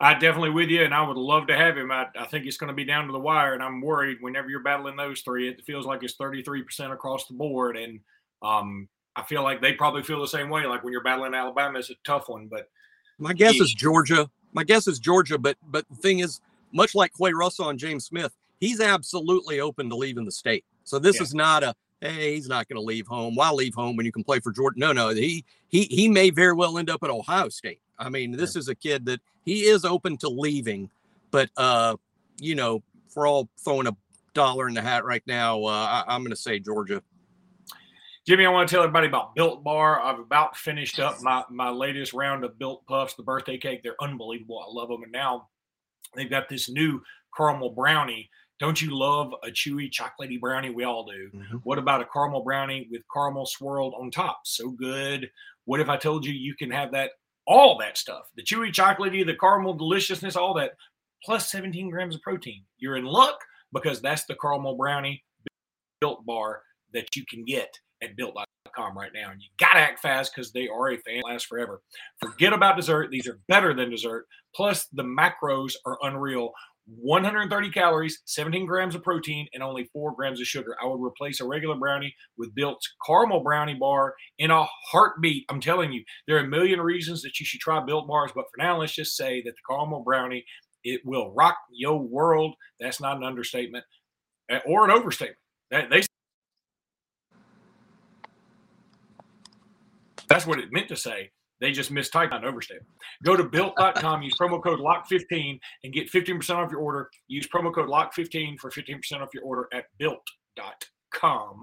I 0.00 0.14
definitely 0.14 0.50
with 0.50 0.68
you, 0.68 0.84
and 0.84 0.94
I 0.94 1.06
would 1.06 1.16
love 1.16 1.48
to 1.48 1.56
have 1.56 1.76
him. 1.76 1.90
I, 1.90 2.06
I 2.16 2.26
think 2.26 2.46
it's 2.46 2.56
going 2.56 2.68
to 2.68 2.74
be 2.74 2.84
down 2.84 3.06
to 3.06 3.12
the 3.12 3.18
wire, 3.18 3.54
and 3.54 3.62
I'm 3.62 3.80
worried 3.80 4.18
whenever 4.20 4.48
you're 4.48 4.62
battling 4.62 4.94
those 4.94 5.22
three. 5.22 5.48
It 5.48 5.64
feels 5.64 5.86
like 5.86 6.04
it's 6.04 6.16
33% 6.16 6.92
across 6.92 7.26
the 7.26 7.34
board, 7.34 7.76
and 7.76 7.98
um, 8.40 8.88
I 9.18 9.22
feel 9.24 9.42
like 9.42 9.60
they 9.60 9.72
probably 9.72 10.04
feel 10.04 10.20
the 10.20 10.28
same 10.28 10.48
way. 10.48 10.64
Like 10.66 10.84
when 10.84 10.92
you're 10.92 11.02
battling 11.02 11.34
Alabama, 11.34 11.80
it's 11.80 11.90
a 11.90 11.94
tough 12.04 12.28
one. 12.28 12.46
But 12.46 12.70
my 13.18 13.32
guess 13.32 13.56
is 13.56 13.74
Georgia. 13.74 14.30
My 14.52 14.62
guess 14.62 14.86
is 14.86 15.00
Georgia, 15.00 15.38
but 15.38 15.56
but 15.66 15.84
the 15.90 15.96
thing 15.96 16.20
is, 16.20 16.40
much 16.72 16.94
like 16.94 17.12
Qua 17.12 17.30
Russell 17.34 17.68
and 17.68 17.78
James 17.78 18.06
Smith, 18.06 18.32
he's 18.60 18.80
absolutely 18.80 19.60
open 19.60 19.88
to 19.88 19.96
leaving 19.96 20.24
the 20.24 20.32
state. 20.32 20.64
So 20.84 21.00
this 21.00 21.16
yeah. 21.16 21.22
is 21.22 21.34
not 21.34 21.64
a 21.64 21.74
hey, 22.00 22.36
he's 22.36 22.48
not 22.48 22.68
going 22.68 22.80
to 22.80 22.86
leave 22.86 23.08
home. 23.08 23.34
Why 23.34 23.50
leave 23.50 23.74
home 23.74 23.96
when 23.96 24.06
you 24.06 24.12
can 24.12 24.22
play 24.22 24.38
for 24.38 24.52
Jordan? 24.52 24.78
No, 24.78 24.92
no, 24.92 25.08
he 25.08 25.44
he 25.68 25.84
he 25.84 26.08
may 26.08 26.30
very 26.30 26.54
well 26.54 26.78
end 26.78 26.88
up 26.88 27.02
at 27.02 27.10
Ohio 27.10 27.48
State. 27.48 27.80
I 27.98 28.08
mean, 28.10 28.30
this 28.30 28.54
is 28.54 28.68
a 28.68 28.74
kid 28.74 29.04
that 29.06 29.20
he 29.44 29.62
is 29.62 29.84
open 29.84 30.16
to 30.18 30.28
leaving, 30.28 30.90
but 31.32 31.50
uh, 31.56 31.96
you 32.40 32.54
know, 32.54 32.84
for 33.08 33.26
all 33.26 33.48
throwing 33.58 33.88
a 33.88 33.96
dollar 34.32 34.68
in 34.68 34.74
the 34.74 34.82
hat 34.82 35.04
right 35.04 35.22
now, 35.26 35.64
uh, 35.64 36.04
I, 36.06 36.12
I, 36.12 36.14
am 36.14 36.22
going 36.22 36.30
to 36.30 36.36
say 36.36 36.60
Georgia. 36.60 37.02
Jimmy, 38.28 38.44
I 38.44 38.50
want 38.50 38.68
to 38.68 38.74
tell 38.74 38.84
everybody 38.84 39.06
about 39.06 39.34
Built 39.34 39.64
Bar. 39.64 40.02
I've 40.02 40.18
about 40.18 40.54
finished 40.54 41.00
up 41.00 41.22
my 41.22 41.44
my 41.48 41.70
latest 41.70 42.12
round 42.12 42.44
of 42.44 42.58
Built 42.58 42.84
Puffs, 42.86 43.14
the 43.14 43.22
birthday 43.22 43.56
cake. 43.56 43.82
They're 43.82 43.96
unbelievable. 44.02 44.62
I 44.62 44.70
love 44.70 44.90
them, 44.90 45.02
and 45.02 45.10
now 45.10 45.48
they've 46.14 46.28
got 46.28 46.46
this 46.46 46.68
new 46.68 47.00
caramel 47.34 47.70
brownie 47.70 48.28
don't 48.60 48.82
you 48.82 48.90
love 48.94 49.32
a 49.44 49.48
chewy 49.48 49.90
chocolatey 49.90 50.38
brownie? 50.38 50.68
We 50.68 50.84
all 50.84 51.06
do. 51.06 51.30
Mm-hmm. 51.34 51.56
What 51.62 51.78
about 51.78 52.02
a 52.02 52.08
caramel 52.12 52.42
brownie 52.42 52.86
with 52.90 53.00
caramel 53.10 53.46
swirled 53.46 53.94
on 53.98 54.10
top? 54.10 54.40
So 54.44 54.72
good. 54.72 55.30
What 55.64 55.80
if 55.80 55.88
I 55.88 55.96
told 55.96 56.26
you 56.26 56.34
you 56.34 56.54
can 56.54 56.70
have 56.70 56.92
that, 56.92 57.12
all 57.46 57.78
that 57.78 57.96
stuff, 57.96 58.28
the 58.36 58.42
chewy 58.42 58.70
chocolatey, 58.70 59.24
the 59.24 59.36
caramel 59.36 59.72
deliciousness, 59.72 60.36
all 60.36 60.52
that, 60.54 60.72
plus 61.24 61.50
17 61.50 61.88
grams 61.88 62.16
of 62.16 62.20
protein? 62.20 62.64
You're 62.76 62.96
in 62.96 63.06
luck 63.06 63.38
because 63.72 64.02
that's 64.02 64.24
the 64.24 64.34
caramel 64.34 64.76
brownie 64.76 65.24
built 66.02 66.26
bar 66.26 66.60
that 66.92 67.16
you 67.16 67.24
can 67.24 67.44
get 67.46 67.72
at 68.02 68.16
built.com 68.16 68.96
right 68.96 69.10
now. 69.14 69.30
And 69.30 69.40
you 69.40 69.48
got 69.58 69.74
to 69.74 69.80
act 69.80 70.00
fast 70.00 70.32
because 70.34 70.52
they 70.52 70.68
are 70.68 70.90
a 70.90 70.98
fan, 70.98 71.22
last 71.24 71.46
forever. 71.46 71.82
Forget 72.20 72.52
about 72.52 72.76
dessert. 72.76 73.10
These 73.10 73.26
are 73.26 73.40
better 73.48 73.74
than 73.74 73.90
dessert. 73.90 74.26
Plus, 74.54 74.86
the 74.92 75.04
macros 75.04 75.72
are 75.86 75.98
unreal. 76.02 76.52
130 76.96 77.70
calories, 77.70 78.22
17 78.24 78.64
grams 78.64 78.94
of 78.94 79.02
protein, 79.02 79.46
and 79.52 79.62
only 79.62 79.90
four 79.92 80.14
grams 80.14 80.40
of 80.40 80.46
sugar. 80.46 80.74
I 80.82 80.86
would 80.86 81.04
replace 81.04 81.38
a 81.40 81.46
regular 81.46 81.76
brownie 81.76 82.14
with 82.38 82.54
Built's 82.54 82.88
caramel 83.06 83.42
brownie 83.42 83.74
bar 83.74 84.14
in 84.38 84.50
a 84.50 84.66
heartbeat. 84.90 85.44
I'm 85.50 85.60
telling 85.60 85.92
you, 85.92 86.02
there 86.26 86.36
are 86.36 86.44
a 86.44 86.48
million 86.48 86.80
reasons 86.80 87.20
that 87.22 87.38
you 87.38 87.44
should 87.44 87.60
try 87.60 87.84
Built 87.84 88.08
bars, 88.08 88.30
but 88.34 88.44
for 88.44 88.56
now, 88.62 88.78
let's 88.78 88.94
just 88.94 89.16
say 89.16 89.42
that 89.42 89.50
the 89.50 89.74
caramel 89.74 90.02
brownie 90.02 90.44
it 90.84 91.02
will 91.04 91.32
rock 91.34 91.56
your 91.70 91.98
world. 91.98 92.54
That's 92.80 93.00
not 93.00 93.16
an 93.16 93.24
understatement 93.24 93.84
eh, 94.50 94.60
or 94.66 94.84
an 94.84 94.90
overstatement. 94.90 95.38
They 95.70 96.02
that's 100.38 100.46
what 100.46 100.60
it 100.60 100.72
meant 100.72 100.86
to 100.86 100.96
say. 100.96 101.32
They 101.60 101.72
just 101.72 101.92
mistyped 101.92 102.32
on 102.32 102.44
overstep. 102.44 102.78
Go 103.24 103.36
to 103.36 103.42
built.com, 103.42 104.22
use 104.22 104.36
promo 104.40 104.62
code 104.62 104.78
LOCK15 104.78 105.58
and 105.82 105.92
get 105.92 106.08
15% 106.12 106.48
off 106.50 106.70
your 106.70 106.80
order. 106.80 107.10
Use 107.26 107.48
promo 107.48 107.74
code 107.74 107.88
LOCK15 107.88 108.60
for 108.60 108.70
15% 108.70 109.20
off 109.20 109.34
your 109.34 109.42
order 109.42 109.66
at 109.72 109.86
built.com. 109.98 111.62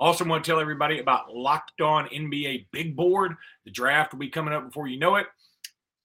Also, 0.00 0.24
want 0.24 0.42
to 0.42 0.50
tell 0.50 0.58
everybody 0.58 0.98
about 0.98 1.32
Locked 1.32 1.80
On 1.80 2.08
NBA 2.08 2.66
Big 2.72 2.96
Board. 2.96 3.36
The 3.64 3.70
draft 3.70 4.12
will 4.12 4.18
be 4.18 4.30
coming 4.30 4.52
up 4.52 4.64
before 4.66 4.88
you 4.88 4.98
know 4.98 5.14
it. 5.14 5.26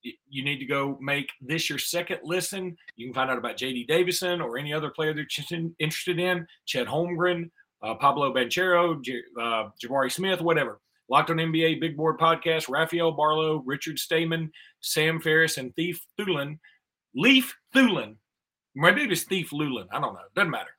You 0.04 0.44
need 0.44 0.60
to 0.60 0.68
go 0.68 1.00
make 1.02 1.32
this 1.42 1.68
your 1.68 1.80
second 1.80 2.20
listen. 2.24 2.78
You 2.96 3.08
can 3.08 3.16
find 3.16 3.32
out 3.32 3.40
about 3.40 3.58
JD 3.58 3.88
Davison 3.88 4.40
or 4.40 4.60
any 4.60 4.72
other 4.72 4.92
player 4.92 5.16
that 5.16 5.36
you're 5.36 5.72
interested 5.80 6.20
in. 6.20 6.46
Chet 6.68 6.86
Holmgren, 6.86 7.50
uh, 7.82 7.96
Paolo 7.96 8.34
Banchero, 8.34 9.02
J- 9.02 9.22
uh, 9.40 9.70
Jabari 9.84 10.12
Smith, 10.12 10.42
whatever. 10.42 10.80
Locked 11.10 11.30
on 11.30 11.38
NBA 11.38 11.80
Big 11.80 11.96
Board 11.96 12.18
Podcast, 12.18 12.68
Rafael 12.68 13.16
Barlowe, 13.16 13.62
Richard 13.64 14.00
Stayman, 14.00 14.52
Sam 14.82 15.20
Ferris, 15.22 15.58
and 15.58 15.76
Thief 15.76 16.04
Thulin. 16.20 16.58
Leif 17.14 17.56
Thulin. 17.76 18.16
Maybe 18.76 19.04
it's 19.04 19.24
Thief 19.24 19.52
Lulin. 19.52 19.88
I 19.92 20.00
don't 20.00 20.14
know. 20.14 20.20
Doesn't 20.36 20.50
matter. 20.50 20.72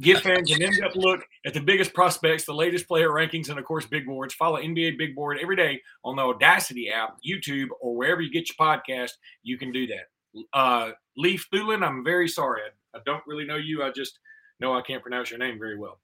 Give 0.00 0.20
fans 0.20 0.50
an 0.50 0.62
in-depth 0.62 0.96
look 0.96 1.20
at 1.46 1.54
the 1.54 1.60
biggest 1.60 1.94
prospects, 1.94 2.44
the 2.44 2.52
latest 2.52 2.88
player 2.88 3.10
rankings, 3.10 3.50
and 3.50 3.58
of 3.58 3.64
course, 3.64 3.86
big 3.86 4.06
boards. 4.06 4.34
Follow 4.34 4.60
NBA 4.60 4.98
Big 4.98 5.14
Board 5.14 5.38
every 5.40 5.54
day 5.54 5.80
on 6.04 6.16
the 6.16 6.22
Audacy 6.22 6.90
app, 6.90 7.18
YouTube, 7.24 7.68
or 7.80 7.94
wherever 7.94 8.20
you 8.20 8.32
get 8.32 8.48
your 8.48 8.56
podcast. 8.56 9.12
You 9.44 9.58
can 9.58 9.70
do 9.70 9.86
that. 9.86 10.46
Uh, 10.52 10.90
Leif 11.16 11.46
Thulin, 11.54 11.86
I'm 11.86 12.02
very 12.02 12.26
sorry. 12.26 12.62
I, 12.62 12.98
I 12.98 13.00
don't 13.06 13.22
really 13.26 13.44
know 13.44 13.56
you. 13.56 13.84
I 13.84 13.90
just 13.92 14.18
know 14.58 14.74
I 14.74 14.82
can't 14.82 15.02
pronounce 15.02 15.30
your 15.30 15.38
name 15.38 15.58
very 15.58 15.78
well. 15.78 16.00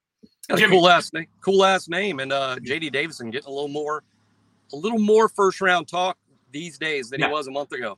A 0.49 0.57
cool 0.67 0.81
last 0.81 1.13
name, 1.13 1.27
cool 1.41 1.57
last 1.57 1.89
name, 1.89 2.19
and 2.19 2.33
uh, 2.33 2.57
JD 2.57 2.91
Davison 2.91 3.29
getting 3.29 3.47
a 3.47 3.53
little 3.53 3.67
more, 3.67 4.03
a 4.73 4.75
little 4.75 4.99
more 4.99 5.29
first 5.29 5.61
round 5.61 5.87
talk 5.87 6.17
these 6.51 6.77
days 6.77 7.09
than 7.09 7.19
yeah. 7.19 7.27
he 7.27 7.33
was 7.33 7.47
a 7.47 7.51
month 7.51 7.71
ago. 7.71 7.97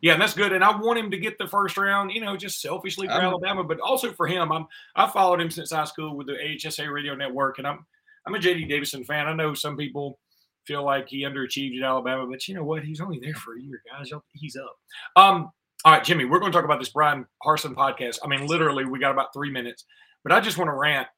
Yeah, 0.00 0.12
and 0.12 0.22
that's 0.22 0.34
good. 0.34 0.52
And 0.52 0.62
I 0.62 0.76
want 0.76 0.98
him 0.98 1.10
to 1.10 1.18
get 1.18 1.38
the 1.38 1.48
first 1.48 1.76
round, 1.76 2.12
you 2.12 2.20
know, 2.20 2.36
just 2.36 2.60
selfishly 2.60 3.08
for 3.08 3.14
um, 3.14 3.24
Alabama, 3.24 3.64
but 3.64 3.80
also 3.80 4.12
for 4.12 4.26
him. 4.26 4.52
I'm 4.52 4.66
I 4.94 5.08
followed 5.08 5.40
him 5.40 5.50
since 5.50 5.72
high 5.72 5.84
school 5.84 6.16
with 6.16 6.28
the 6.28 6.34
AHSA 6.34 6.92
Radio 6.92 7.14
Network, 7.14 7.58
and 7.58 7.66
I'm 7.66 7.84
I'm 8.26 8.34
a 8.34 8.38
JD 8.38 8.68
Davison 8.68 9.04
fan. 9.04 9.26
I 9.26 9.32
know 9.32 9.54
some 9.54 9.76
people 9.76 10.18
feel 10.66 10.84
like 10.84 11.08
he 11.08 11.22
underachieved 11.22 11.78
at 11.78 11.84
Alabama, 11.84 12.26
but 12.26 12.46
you 12.46 12.54
know 12.54 12.64
what? 12.64 12.84
He's 12.84 13.00
only 13.00 13.18
there 13.18 13.34
for 13.34 13.56
a 13.56 13.60
year, 13.60 13.82
guys. 13.90 14.10
He's 14.34 14.56
up. 14.56 14.76
Um, 15.16 15.50
all 15.84 15.92
right, 15.92 16.04
Jimmy, 16.04 16.26
we're 16.26 16.40
going 16.40 16.52
to 16.52 16.56
talk 16.56 16.64
about 16.64 16.78
this 16.78 16.90
Bryan 16.90 17.24
Harsin 17.44 17.74
podcast. 17.74 18.18
I 18.22 18.28
mean, 18.28 18.46
literally, 18.46 18.84
we 18.84 18.98
got 18.98 19.12
about 19.12 19.32
three 19.32 19.50
minutes, 19.50 19.84
but 20.22 20.32
I 20.32 20.40
just 20.40 20.58
want 20.58 20.68
to 20.68 20.74
rant 20.74 21.08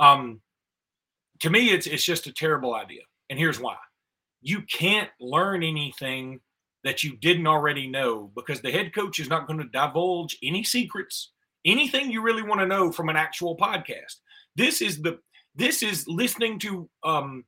um, 0.00 0.40
to 1.40 1.50
me, 1.50 1.70
it's 1.70 1.86
it's 1.86 2.04
just 2.04 2.26
a 2.26 2.32
terrible 2.32 2.74
idea, 2.74 3.02
and 3.30 3.38
here's 3.38 3.60
why: 3.60 3.76
you 4.42 4.62
can't 4.62 5.10
learn 5.20 5.62
anything 5.62 6.40
that 6.84 7.02
you 7.02 7.16
didn't 7.16 7.46
already 7.46 7.88
know 7.88 8.30
because 8.36 8.60
the 8.60 8.70
head 8.70 8.94
coach 8.94 9.18
is 9.18 9.28
not 9.28 9.46
going 9.46 9.58
to 9.58 9.68
divulge 9.68 10.38
any 10.42 10.62
secrets, 10.62 11.32
anything 11.64 12.10
you 12.10 12.22
really 12.22 12.42
want 12.42 12.60
to 12.60 12.66
know 12.66 12.92
from 12.92 13.08
an 13.08 13.16
actual 13.16 13.56
podcast. 13.56 14.16
This 14.54 14.80
is 14.80 15.02
the 15.02 15.18
this 15.54 15.82
is 15.82 16.06
listening 16.06 16.58
to 16.60 16.88
um, 17.02 17.44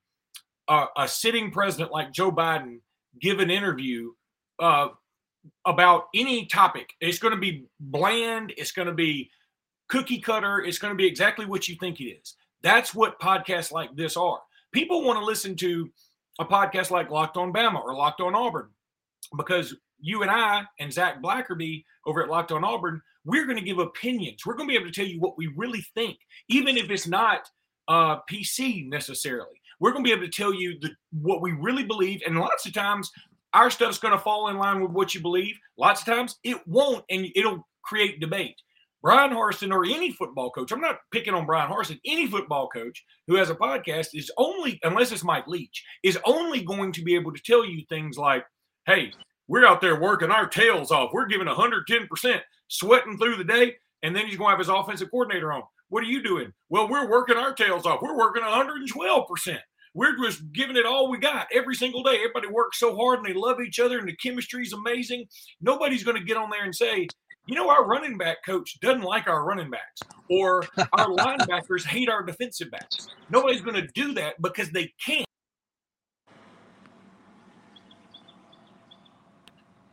a, 0.68 0.86
a 0.96 1.08
sitting 1.08 1.50
president 1.50 1.92
like 1.92 2.12
Joe 2.12 2.32
Biden 2.32 2.80
give 3.20 3.40
an 3.40 3.50
interview 3.50 4.10
uh, 4.58 4.88
about 5.66 6.04
any 6.14 6.46
topic. 6.46 6.94
It's 7.00 7.18
going 7.18 7.34
to 7.34 7.40
be 7.40 7.66
bland. 7.80 8.52
It's 8.56 8.72
going 8.72 8.88
to 8.88 8.94
be 8.94 9.30
cookie 9.88 10.20
cutter. 10.20 10.60
It's 10.60 10.78
going 10.78 10.92
to 10.92 10.96
be 10.96 11.06
exactly 11.06 11.46
what 11.46 11.68
you 11.68 11.76
think 11.76 12.00
it 12.00 12.04
is. 12.04 12.34
That's 12.62 12.94
what 12.94 13.20
podcasts 13.20 13.72
like 13.72 13.94
this 13.96 14.16
are. 14.16 14.40
People 14.72 15.04
want 15.04 15.18
to 15.18 15.24
listen 15.24 15.56
to 15.56 15.90
a 16.38 16.44
podcast 16.44 16.90
like 16.90 17.10
Locked 17.10 17.36
on 17.36 17.52
Bama 17.52 17.82
or 17.82 17.94
Locked 17.94 18.20
on 18.20 18.34
Auburn 18.34 18.68
because 19.36 19.74
you 20.00 20.22
and 20.22 20.30
I 20.30 20.62
and 20.78 20.92
Zach 20.92 21.22
Blackerby 21.22 21.84
over 22.06 22.22
at 22.22 22.28
Locked 22.28 22.52
on 22.52 22.64
Auburn, 22.64 23.00
we're 23.24 23.44
going 23.44 23.58
to 23.58 23.64
give 23.64 23.78
opinions. 23.78 24.46
We're 24.46 24.54
going 24.54 24.68
to 24.68 24.72
be 24.72 24.76
able 24.76 24.90
to 24.90 24.94
tell 24.94 25.06
you 25.06 25.20
what 25.20 25.36
we 25.36 25.48
really 25.56 25.84
think, 25.94 26.16
even 26.48 26.76
if 26.76 26.90
it's 26.90 27.06
not 27.06 27.48
uh, 27.88 28.18
PC 28.30 28.88
necessarily. 28.88 29.60
We're 29.80 29.92
going 29.92 30.04
to 30.04 30.08
be 30.08 30.12
able 30.12 30.26
to 30.26 30.32
tell 30.32 30.54
you 30.54 30.78
the, 30.80 30.90
what 31.12 31.40
we 31.42 31.52
really 31.52 31.84
believe. 31.84 32.22
And 32.26 32.38
lots 32.38 32.66
of 32.66 32.72
times, 32.72 33.10
our 33.54 33.70
stuff's 33.70 33.98
going 33.98 34.12
to 34.12 34.22
fall 34.22 34.48
in 34.48 34.58
line 34.58 34.80
with 34.80 34.90
what 34.92 35.14
you 35.14 35.20
believe. 35.20 35.56
Lots 35.76 36.00
of 36.00 36.06
times, 36.06 36.36
it 36.44 36.58
won't, 36.66 37.04
and 37.10 37.26
it'll 37.34 37.66
create 37.82 38.20
debate. 38.20 38.56
Bryan 39.02 39.30
Harsin 39.30 39.72
or 39.72 39.84
any 39.84 40.12
football 40.12 40.50
coach, 40.50 40.72
I'm 40.72 40.80
not 40.80 40.98
picking 41.12 41.34
on 41.34 41.46
Bryan 41.46 41.70
Harsin, 41.70 42.00
any 42.04 42.26
football 42.26 42.68
coach 42.68 43.04
who 43.26 43.36
has 43.36 43.50
a 43.50 43.54
podcast 43.54 44.08
is 44.14 44.30
only, 44.36 44.80
unless 44.82 45.12
it's 45.12 45.24
Mike 45.24 45.46
Leach, 45.46 45.84
is 46.02 46.18
only 46.24 46.62
going 46.62 46.92
to 46.92 47.02
be 47.02 47.14
able 47.14 47.32
to 47.32 47.42
tell 47.42 47.64
you 47.64 47.84
things 47.88 48.18
like, 48.18 48.44
hey, 48.86 49.12
we're 49.46 49.66
out 49.66 49.80
there 49.80 50.00
working 50.00 50.30
our 50.30 50.46
tails 50.46 50.90
off. 50.90 51.10
We're 51.12 51.26
giving 51.26 51.46
110%, 51.46 52.40
sweating 52.68 53.18
through 53.18 53.36
the 53.36 53.44
day. 53.44 53.76
And 54.02 54.14
then 54.14 54.26
he's 54.26 54.36
going 54.36 54.48
to 54.48 54.50
have 54.50 54.58
his 54.58 54.68
offensive 54.68 55.10
coordinator 55.10 55.52
on. 55.52 55.62
What 55.88 56.04
are 56.04 56.06
you 56.06 56.22
doing? 56.22 56.52
Well, 56.68 56.88
we're 56.88 57.08
working 57.08 57.36
our 57.36 57.54
tails 57.54 57.86
off. 57.86 58.02
We're 58.02 58.16
working 58.16 58.42
112%. 58.42 59.58
We're 59.94 60.16
just 60.16 60.52
giving 60.52 60.76
it 60.76 60.86
all 60.86 61.10
we 61.10 61.18
got 61.18 61.48
every 61.52 61.74
single 61.74 62.02
day. 62.02 62.16
Everybody 62.16 62.48
works 62.48 62.78
so 62.78 62.94
hard 62.94 63.20
and 63.20 63.26
they 63.26 63.32
love 63.32 63.60
each 63.60 63.80
other 63.80 63.98
and 63.98 64.06
the 64.06 64.14
chemistry 64.16 64.62
is 64.62 64.72
amazing. 64.72 65.26
Nobody's 65.60 66.04
going 66.04 66.16
to 66.16 66.22
get 66.22 66.36
on 66.36 66.50
there 66.50 66.64
and 66.64 66.74
say, 66.74 67.08
you 67.48 67.54
know, 67.54 67.70
our 67.70 67.86
running 67.86 68.18
back 68.18 68.44
coach 68.44 68.78
doesn't 68.80 69.02
like 69.02 69.26
our 69.26 69.42
running 69.42 69.70
backs, 69.70 70.02
or 70.28 70.64
our 70.92 71.06
linebackers 71.16 71.84
hate 71.84 72.10
our 72.10 72.22
defensive 72.22 72.70
backs. 72.70 73.08
Nobody's 73.30 73.62
going 73.62 73.74
to 73.74 73.88
do 73.94 74.12
that 74.14 74.40
because 74.42 74.70
they 74.70 74.92
can't. 75.04 75.24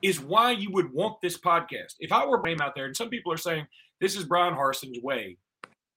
Is 0.02 0.20
why 0.20 0.52
you 0.52 0.70
would 0.74 0.92
want 0.92 1.22
this 1.22 1.40
podcast. 1.40 1.96
If 2.00 2.12
I 2.12 2.26
were 2.26 2.42
name 2.42 2.60
out 2.60 2.76
there, 2.76 2.86
and 2.86 2.96
some 2.96 3.10
people 3.10 3.32
are 3.32 3.38
saying 3.38 3.66
this 4.02 4.18
is 4.18 4.26
Bryan 4.26 4.54
Harsin's 4.54 5.02
way 5.02 5.38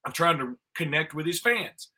of 0.06 0.12
trying 0.12 0.38
to 0.38 0.56
connect 0.76 1.12
with 1.12 1.26
his 1.26 1.40
fans, 1.40 1.90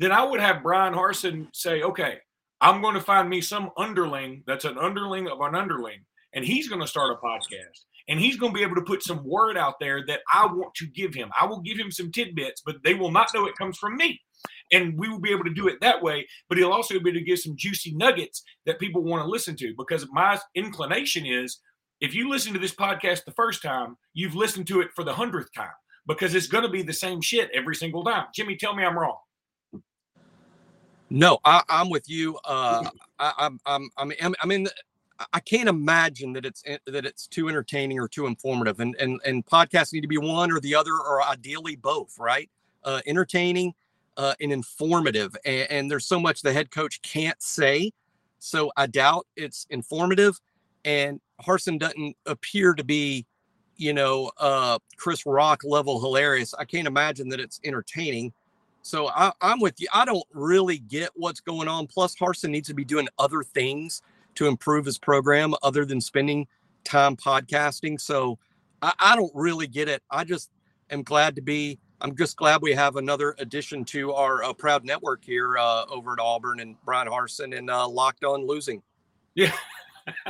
then 0.00 0.10
I 0.10 0.24
would 0.24 0.40
have 0.40 0.64
Bryan 0.64 0.92
Harsin 0.92 1.46
say, 1.52 1.82
okay, 1.82 2.18
I'm 2.60 2.82
going 2.82 2.94
to 2.94 3.00
find 3.00 3.30
me 3.30 3.40
some 3.40 3.70
underling 3.78 4.42
that's 4.44 4.64
an 4.64 4.76
underling 4.76 5.28
of 5.28 5.40
an 5.40 5.54
underling, 5.54 6.00
and 6.34 6.44
he's 6.44 6.68
going 6.68 6.80
to 6.80 6.88
start 6.88 7.12
a 7.12 7.24
podcast 7.24 7.84
and 8.08 8.20
he's 8.20 8.36
going 8.36 8.52
to 8.52 8.58
be 8.58 8.64
able 8.64 8.76
to 8.76 8.82
put 8.82 9.02
some 9.02 9.24
word 9.24 9.56
out 9.56 9.74
there 9.80 10.04
that 10.06 10.20
I 10.32 10.46
want 10.46 10.74
to 10.74 10.86
give 10.86 11.14
him. 11.14 11.30
I 11.40 11.46
will 11.46 11.60
give 11.60 11.78
him 11.78 11.90
some 11.90 12.12
tidbits, 12.12 12.62
but 12.64 12.76
they 12.84 12.94
will 12.94 13.10
not 13.10 13.32
know 13.34 13.46
it 13.46 13.56
comes 13.56 13.78
from 13.78 13.96
me. 13.96 14.20
And 14.72 14.98
we 14.98 15.08
will 15.08 15.20
be 15.20 15.30
able 15.30 15.44
to 15.44 15.54
do 15.54 15.68
it 15.68 15.80
that 15.80 16.02
way, 16.02 16.26
but 16.48 16.58
he'll 16.58 16.72
also 16.72 16.94
be 16.94 17.10
able 17.10 17.18
to 17.18 17.24
give 17.24 17.38
some 17.38 17.56
juicy 17.56 17.94
nuggets 17.94 18.42
that 18.66 18.78
people 18.78 19.02
want 19.02 19.22
to 19.22 19.28
listen 19.28 19.56
to. 19.56 19.74
Because 19.76 20.06
my 20.10 20.38
inclination 20.54 21.24
is 21.24 21.60
if 22.00 22.14
you 22.14 22.28
listen 22.28 22.52
to 22.52 22.58
this 22.58 22.74
podcast 22.74 23.24
the 23.24 23.32
first 23.32 23.62
time, 23.62 23.96
you've 24.12 24.34
listened 24.34 24.66
to 24.68 24.80
it 24.80 24.88
for 24.94 25.04
the 25.04 25.12
hundredth 25.12 25.52
time 25.54 25.68
because 26.06 26.34
it's 26.34 26.46
going 26.46 26.64
to 26.64 26.70
be 26.70 26.82
the 26.82 26.92
same 26.92 27.20
shit 27.20 27.50
every 27.54 27.74
single 27.74 28.04
time. 28.04 28.26
Jimmy, 28.34 28.56
tell 28.56 28.74
me 28.74 28.84
I'm 28.84 28.98
wrong. 28.98 29.16
No, 31.10 31.38
I, 31.44 31.62
am 31.68 31.90
with 31.90 32.08
you. 32.08 32.38
Uh, 32.44 32.88
I, 33.18 33.32
I'm, 33.38 33.60
I'm, 33.66 33.90
I'm, 33.98 34.34
I'm 34.42 34.50
in. 34.50 34.64
The, 34.64 34.72
I 35.32 35.40
can't 35.40 35.68
imagine 35.68 36.32
that 36.34 36.44
it's 36.44 36.62
that 36.62 37.06
it's 37.06 37.26
too 37.26 37.48
entertaining 37.48 37.98
or 37.98 38.08
too 38.08 38.26
informative. 38.26 38.80
And 38.80 38.94
and 38.98 39.20
and 39.24 39.44
podcasts 39.46 39.92
need 39.92 40.02
to 40.02 40.08
be 40.08 40.18
one 40.18 40.52
or 40.52 40.60
the 40.60 40.74
other, 40.74 40.92
or 40.92 41.22
ideally 41.22 41.76
both, 41.76 42.18
right? 42.18 42.50
Uh, 42.84 43.00
entertaining 43.06 43.74
uh, 44.16 44.34
and 44.40 44.52
informative. 44.52 45.36
And, 45.44 45.70
and 45.70 45.90
there's 45.90 46.06
so 46.06 46.20
much 46.20 46.42
the 46.42 46.52
head 46.52 46.70
coach 46.70 47.02
can't 47.02 47.40
say. 47.42 47.92
So 48.38 48.70
I 48.76 48.86
doubt 48.86 49.26
it's 49.36 49.66
informative. 49.70 50.38
And 50.84 51.20
Harsin 51.42 51.78
doesn't 51.78 52.16
appear 52.26 52.74
to 52.74 52.84
be, 52.84 53.26
you 53.76 53.92
know, 53.94 54.30
uh, 54.38 54.78
Chris 54.96 55.24
Rock 55.24 55.62
level 55.64 55.98
hilarious. 56.00 56.54
I 56.54 56.64
can't 56.64 56.86
imagine 56.86 57.28
that 57.30 57.40
it's 57.40 57.58
entertaining. 57.64 58.32
So 58.82 59.08
I, 59.08 59.32
I'm 59.40 59.60
with 59.60 59.80
you. 59.80 59.88
I 59.94 60.04
don't 60.04 60.26
really 60.34 60.78
get 60.78 61.10
what's 61.14 61.40
going 61.40 61.68
on. 61.68 61.86
Plus, 61.86 62.14
Harsin 62.14 62.50
needs 62.50 62.68
to 62.68 62.74
be 62.74 62.84
doing 62.84 63.08
other 63.18 63.42
things 63.42 64.02
to 64.36 64.46
improve 64.46 64.84
his 64.84 64.98
program 64.98 65.54
other 65.62 65.84
than 65.84 66.00
spending 66.00 66.46
time 66.84 67.16
podcasting. 67.16 68.00
So 68.00 68.38
I, 68.82 68.92
I 68.98 69.16
don't 69.16 69.32
really 69.34 69.66
get 69.66 69.88
it. 69.88 70.02
I 70.10 70.24
just 70.24 70.50
am 70.90 71.02
glad 71.02 71.36
to 71.36 71.42
be. 71.42 71.78
I'm 72.00 72.16
just 72.16 72.36
glad 72.36 72.60
we 72.60 72.72
have 72.72 72.96
another 72.96 73.34
addition 73.38 73.84
to 73.86 74.12
our 74.12 74.42
uh, 74.44 74.52
proud 74.52 74.84
network 74.84 75.24
here 75.24 75.56
uh, 75.56 75.86
over 75.86 76.12
at 76.12 76.18
Auburn 76.20 76.60
and 76.60 76.76
Bryan 76.84 77.08
Harsin 77.08 77.56
and 77.56 77.70
uh, 77.70 77.88
Locked 77.88 78.24
On 78.24 78.46
Losing. 78.46 78.82
Yeah. 79.34 79.52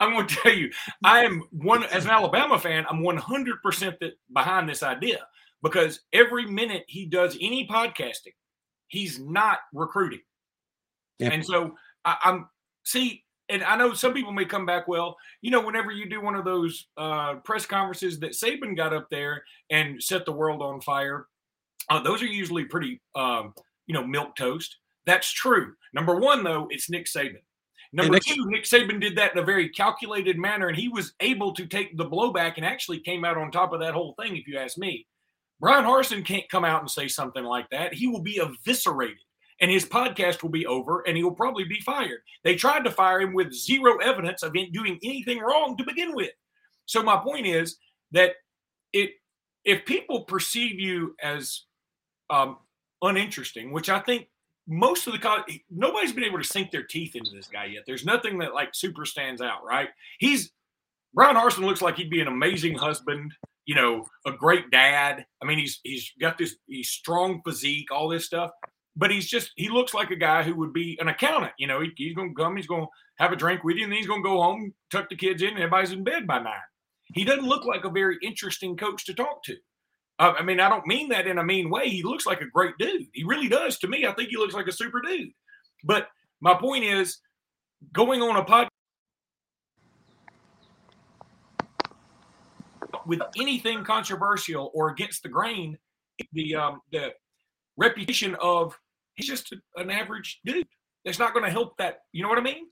I'm 0.00 0.12
going 0.12 0.26
to 0.26 0.34
tell 0.36 0.54
you, 0.54 0.70
I 1.04 1.24
am 1.24 1.42
one 1.50 1.84
as 1.84 2.04
an 2.04 2.10
Alabama 2.10 2.58
fan. 2.58 2.86
I'm 2.88 3.02
100 3.02 3.62
percent 3.62 3.96
behind 4.32 4.68
this 4.68 4.82
idea 4.82 5.26
because 5.62 6.00
every 6.12 6.46
minute 6.46 6.84
he 6.88 7.04
does 7.04 7.36
any 7.40 7.66
podcasting, 7.66 8.34
he's 8.86 9.18
not 9.18 9.58
recruiting, 9.74 10.20
yeah. 11.18 11.28
and 11.28 11.44
so 11.44 11.74
I, 12.06 12.16
I'm 12.24 12.48
see 12.84 13.24
and 13.48 13.62
I 13.64 13.76
know 13.76 13.94
some 13.94 14.12
people 14.12 14.32
may 14.32 14.44
come 14.44 14.66
back. 14.66 14.88
Well, 14.88 15.16
you 15.40 15.50
know, 15.50 15.60
whenever 15.60 15.90
you 15.90 16.08
do 16.08 16.20
one 16.20 16.34
of 16.34 16.44
those 16.44 16.86
uh, 16.96 17.36
press 17.36 17.66
conferences 17.66 18.20
that 18.20 18.32
Saban 18.32 18.76
got 18.76 18.92
up 18.92 19.08
there 19.10 19.42
and 19.70 20.02
set 20.02 20.24
the 20.24 20.32
world 20.32 20.62
on 20.62 20.80
fire, 20.80 21.26
uh, 21.90 22.02
those 22.02 22.22
are 22.22 22.26
usually 22.26 22.64
pretty, 22.64 23.00
um, 23.14 23.54
you 23.86 23.94
know, 23.94 24.06
milk 24.06 24.36
toast. 24.36 24.76
That's 25.06 25.32
true. 25.32 25.74
Number 25.94 26.16
one, 26.16 26.44
though, 26.44 26.68
it's 26.70 26.90
Nick 26.90 27.06
Saban. 27.06 27.40
Number 27.92 28.14
Nick, 28.14 28.24
two, 28.24 28.44
Nick 28.48 28.64
Saban 28.64 29.00
did 29.00 29.16
that 29.16 29.32
in 29.32 29.38
a 29.38 29.44
very 29.44 29.70
calculated 29.70 30.36
manner, 30.36 30.68
and 30.68 30.76
he 30.76 30.88
was 30.88 31.14
able 31.20 31.54
to 31.54 31.66
take 31.66 31.96
the 31.96 32.04
blowback 32.04 32.54
and 32.56 32.66
actually 32.66 33.00
came 33.00 33.24
out 33.24 33.38
on 33.38 33.50
top 33.50 33.72
of 33.72 33.80
that 33.80 33.94
whole 33.94 34.14
thing. 34.20 34.36
If 34.36 34.46
you 34.46 34.58
ask 34.58 34.76
me, 34.76 35.06
Bryan 35.58 35.86
Harsin 35.86 36.24
can't 36.24 36.48
come 36.50 36.66
out 36.66 36.82
and 36.82 36.90
say 36.90 37.08
something 37.08 37.44
like 37.44 37.68
that. 37.70 37.94
He 37.94 38.06
will 38.06 38.20
be 38.20 38.40
eviscerated 38.42 39.16
and 39.60 39.70
his 39.70 39.84
podcast 39.84 40.42
will 40.42 40.50
be 40.50 40.66
over 40.66 41.02
and 41.06 41.16
he 41.16 41.24
will 41.24 41.34
probably 41.34 41.64
be 41.64 41.80
fired. 41.80 42.20
They 42.44 42.54
tried 42.54 42.84
to 42.84 42.90
fire 42.90 43.20
him 43.20 43.34
with 43.34 43.52
zero 43.52 43.96
evidence 43.98 44.42
of 44.42 44.54
him 44.54 44.68
doing 44.72 44.98
anything 45.02 45.40
wrong 45.40 45.76
to 45.76 45.84
begin 45.84 46.14
with. 46.14 46.30
So 46.86 47.02
my 47.02 47.16
point 47.16 47.46
is 47.46 47.76
that 48.12 48.32
it 48.92 49.10
if 49.64 49.84
people 49.84 50.24
perceive 50.24 50.80
you 50.80 51.14
as 51.22 51.64
um, 52.30 52.58
uninteresting, 53.02 53.72
which 53.72 53.90
I 53.90 54.00
think 54.00 54.28
most 54.66 55.06
of 55.06 55.14
the 55.14 55.60
nobody's 55.70 56.12
been 56.12 56.24
able 56.24 56.38
to 56.38 56.44
sink 56.44 56.70
their 56.70 56.82
teeth 56.82 57.16
into 57.16 57.30
this 57.34 57.48
guy 57.48 57.66
yet. 57.66 57.84
There's 57.86 58.04
nothing 58.04 58.38
that 58.38 58.54
like 58.54 58.74
super 58.74 59.04
stands 59.04 59.40
out, 59.40 59.64
right? 59.64 59.88
He's 60.18 60.52
Bryan 61.14 61.36
Harsin 61.36 61.64
looks 61.64 61.82
like 61.82 61.96
he'd 61.96 62.10
be 62.10 62.20
an 62.20 62.28
amazing 62.28 62.76
husband, 62.76 63.32
you 63.64 63.74
know, 63.74 64.06
a 64.26 64.32
great 64.32 64.70
dad. 64.70 65.24
I 65.42 65.46
mean, 65.46 65.58
he's 65.58 65.80
he's 65.82 66.12
got 66.20 66.38
this 66.38 66.56
he's 66.66 66.90
strong 66.90 67.40
physique, 67.44 67.90
all 67.90 68.08
this 68.08 68.26
stuff, 68.26 68.50
but 68.96 69.10
he's 69.10 69.28
just 69.28 69.52
he 69.56 69.68
looks 69.68 69.94
like 69.94 70.10
a 70.10 70.16
guy 70.16 70.42
who 70.42 70.54
would 70.56 70.72
be 70.72 70.98
an 71.00 71.08
accountant. 71.08 71.52
You 71.58 71.66
know, 71.66 71.80
he, 71.80 71.92
he's 71.96 72.14
going 72.14 72.34
to 72.34 72.42
come, 72.42 72.56
he's 72.56 72.66
going 72.66 72.82
to 72.82 72.88
have 73.18 73.32
a 73.32 73.36
drink 73.36 73.64
with 73.64 73.76
you, 73.76 73.84
and 73.84 73.92
then 73.92 73.98
he's 73.98 74.08
going 74.08 74.22
to 74.22 74.28
go 74.28 74.42
home, 74.42 74.74
tuck 74.90 75.08
the 75.08 75.16
kids 75.16 75.42
in, 75.42 75.50
and 75.50 75.58
everybody's 75.58 75.92
in 75.92 76.04
bed 76.04 76.26
by 76.26 76.38
nine. 76.38 76.54
He 77.14 77.24
doesn't 77.24 77.46
look 77.46 77.64
like 77.64 77.84
a 77.84 77.90
very 77.90 78.18
interesting 78.22 78.76
coach 78.76 79.06
to 79.06 79.14
talk 79.14 79.42
to. 79.44 79.56
Uh, 80.18 80.34
I 80.38 80.42
mean, 80.42 80.60
I 80.60 80.68
don't 80.68 80.86
mean 80.86 81.08
that 81.10 81.26
in 81.26 81.38
a 81.38 81.44
mean 81.44 81.70
way. 81.70 81.88
He 81.88 82.02
looks 82.02 82.26
like 82.26 82.40
a 82.40 82.50
great 82.50 82.74
dude. 82.78 83.06
He 83.12 83.24
really 83.24 83.48
does. 83.48 83.78
To 83.78 83.88
me, 83.88 84.04
I 84.04 84.12
think 84.12 84.30
he 84.30 84.36
looks 84.36 84.54
like 84.54 84.66
a 84.66 84.72
super 84.72 85.00
dude. 85.00 85.30
But 85.84 86.08
my 86.40 86.54
point 86.54 86.84
is, 86.84 87.18
going 87.92 88.20
on 88.20 88.36
a 88.36 88.44
podcast 88.44 88.68
with 93.06 93.20
anything 93.36 93.84
controversial 93.84 94.70
or 94.74 94.90
against 94.90 95.22
the 95.22 95.28
grain, 95.28 95.78
the 96.32 96.56
um, 96.56 96.80
the 96.92 97.12
reputation 97.78 98.34
of 98.42 98.78
he's 99.14 99.28
just 99.28 99.54
an 99.76 99.90
average 99.90 100.40
dude. 100.44 100.66
That's 101.04 101.18
not 101.18 101.32
going 101.32 101.46
to 101.46 101.50
help 101.50 101.78
that. 101.78 102.00
You 102.12 102.22
know 102.22 102.28
what 102.28 102.38
I 102.38 102.42
mean? 102.42 102.66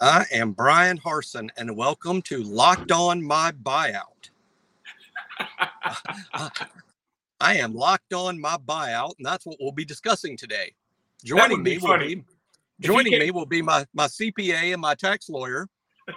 I 0.00 0.24
am 0.32 0.52
Bryan 0.52 0.98
Harsin, 0.98 1.50
and 1.56 1.76
welcome 1.76 2.22
to 2.22 2.42
Locked 2.42 2.90
On 2.90 3.22
My 3.22 3.52
Buyout. 3.52 4.30
I 7.40 7.56
am 7.56 7.74
locked 7.74 8.12
on 8.14 8.40
my 8.40 8.56
buyout, 8.56 9.14
and 9.18 9.26
that's 9.26 9.44
what 9.44 9.56
we'll 9.60 9.72
be 9.72 9.84
discussing 9.84 10.36
today. 10.36 10.72
Joining 11.24 11.62
me 11.62 11.78
will 11.78 11.98
be 11.98 12.22
joining 12.80 13.18
me 13.18 13.30
will 13.30 13.46
be 13.46 13.62
my 13.62 13.84
my 13.94 14.06
CPA 14.06 14.72
and 14.72 14.80
my 14.80 14.94
tax 14.94 15.28
lawyer. 15.28 15.68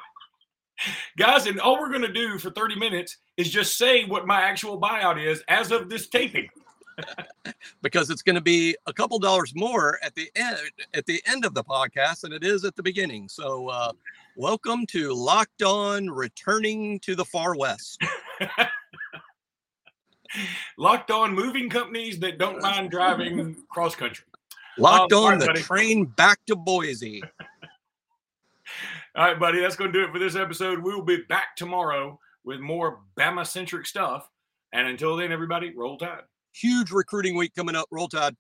Guys, 1.18 1.48
and 1.48 1.60
all 1.60 1.80
we're 1.80 1.90
going 1.90 2.02
to 2.02 2.14
do 2.14 2.38
for 2.38 2.52
30 2.52 2.76
minutes 2.76 3.18
is 3.38 3.50
just 3.50 3.78
say 3.78 4.06
what 4.06 4.28
my 4.28 4.42
actual 4.42 4.80
buyout 4.80 5.24
is 5.24 5.44
as 5.48 5.72
of 5.72 5.90
this 5.90 6.08
taping. 6.10 6.50
Because 7.82 8.10
it's 8.10 8.22
going 8.22 8.36
to 8.36 8.42
be 8.42 8.76
a 8.88 8.94
couple 8.94 9.20
dollars 9.20 9.54
more 9.56 10.00
at 10.04 10.16
the 10.16 10.30
end 10.36 10.58
at 10.94 11.06
the 11.06 11.22
end 11.26 11.46
of 11.46 11.54
the 11.54 11.64
podcast 11.64 12.22
than 12.22 12.34
it 12.34 12.44
is 12.44 12.66
at 12.66 12.76
the 12.76 12.84
beginning. 12.84 13.28
So, 13.30 13.68
uh, 13.70 13.92
welcome 14.36 14.86
to 14.88 15.14
Locked 15.14 15.64
On 15.64 16.10
Returning 16.10 17.00
to 17.02 17.16
the 17.16 17.26
Far 17.26 17.56
West. 17.56 18.02
Locked 20.78 21.12
on 21.12 21.34
moving 21.34 21.70
companies 21.70 22.20
that 22.20 22.38
don't 22.38 22.62
mind 22.62 22.92
driving 22.92 23.56
cross 23.70 23.96
country. 23.96 24.26
Locked 24.78 25.14
um, 25.14 25.24
on 25.24 25.32
right, 25.32 25.40
the 25.40 25.46
buddy. 25.48 25.62
train 25.62 26.06
back 26.06 26.40
to 26.48 26.56
Boise. 26.56 27.24
all 29.16 29.26
right, 29.26 29.40
buddy, 29.40 29.62
that's 29.62 29.76
going 29.76 29.92
to 29.92 29.98
do 30.00 30.06
it 30.06 30.12
for 30.12 30.20
this 30.20 30.36
episode. 30.36 30.80
We 30.80 30.94
will 30.94 31.04
be 31.04 31.24
back 31.30 31.56
tomorrow 31.56 32.20
with 32.44 32.60
more 32.60 33.00
Bama 33.18 33.48
centric 33.48 33.86
stuff. 33.86 34.30
And 34.74 34.88
until 34.88 35.16
then, 35.16 35.32
everybody, 35.32 35.74
roll 35.76 35.98
tide. 35.98 36.24
Huge 36.56 36.92
recruiting 36.92 37.36
week 37.36 37.54
coming 37.54 37.76
up. 37.76 37.88
Roll 37.92 38.08
tide. 38.08 38.36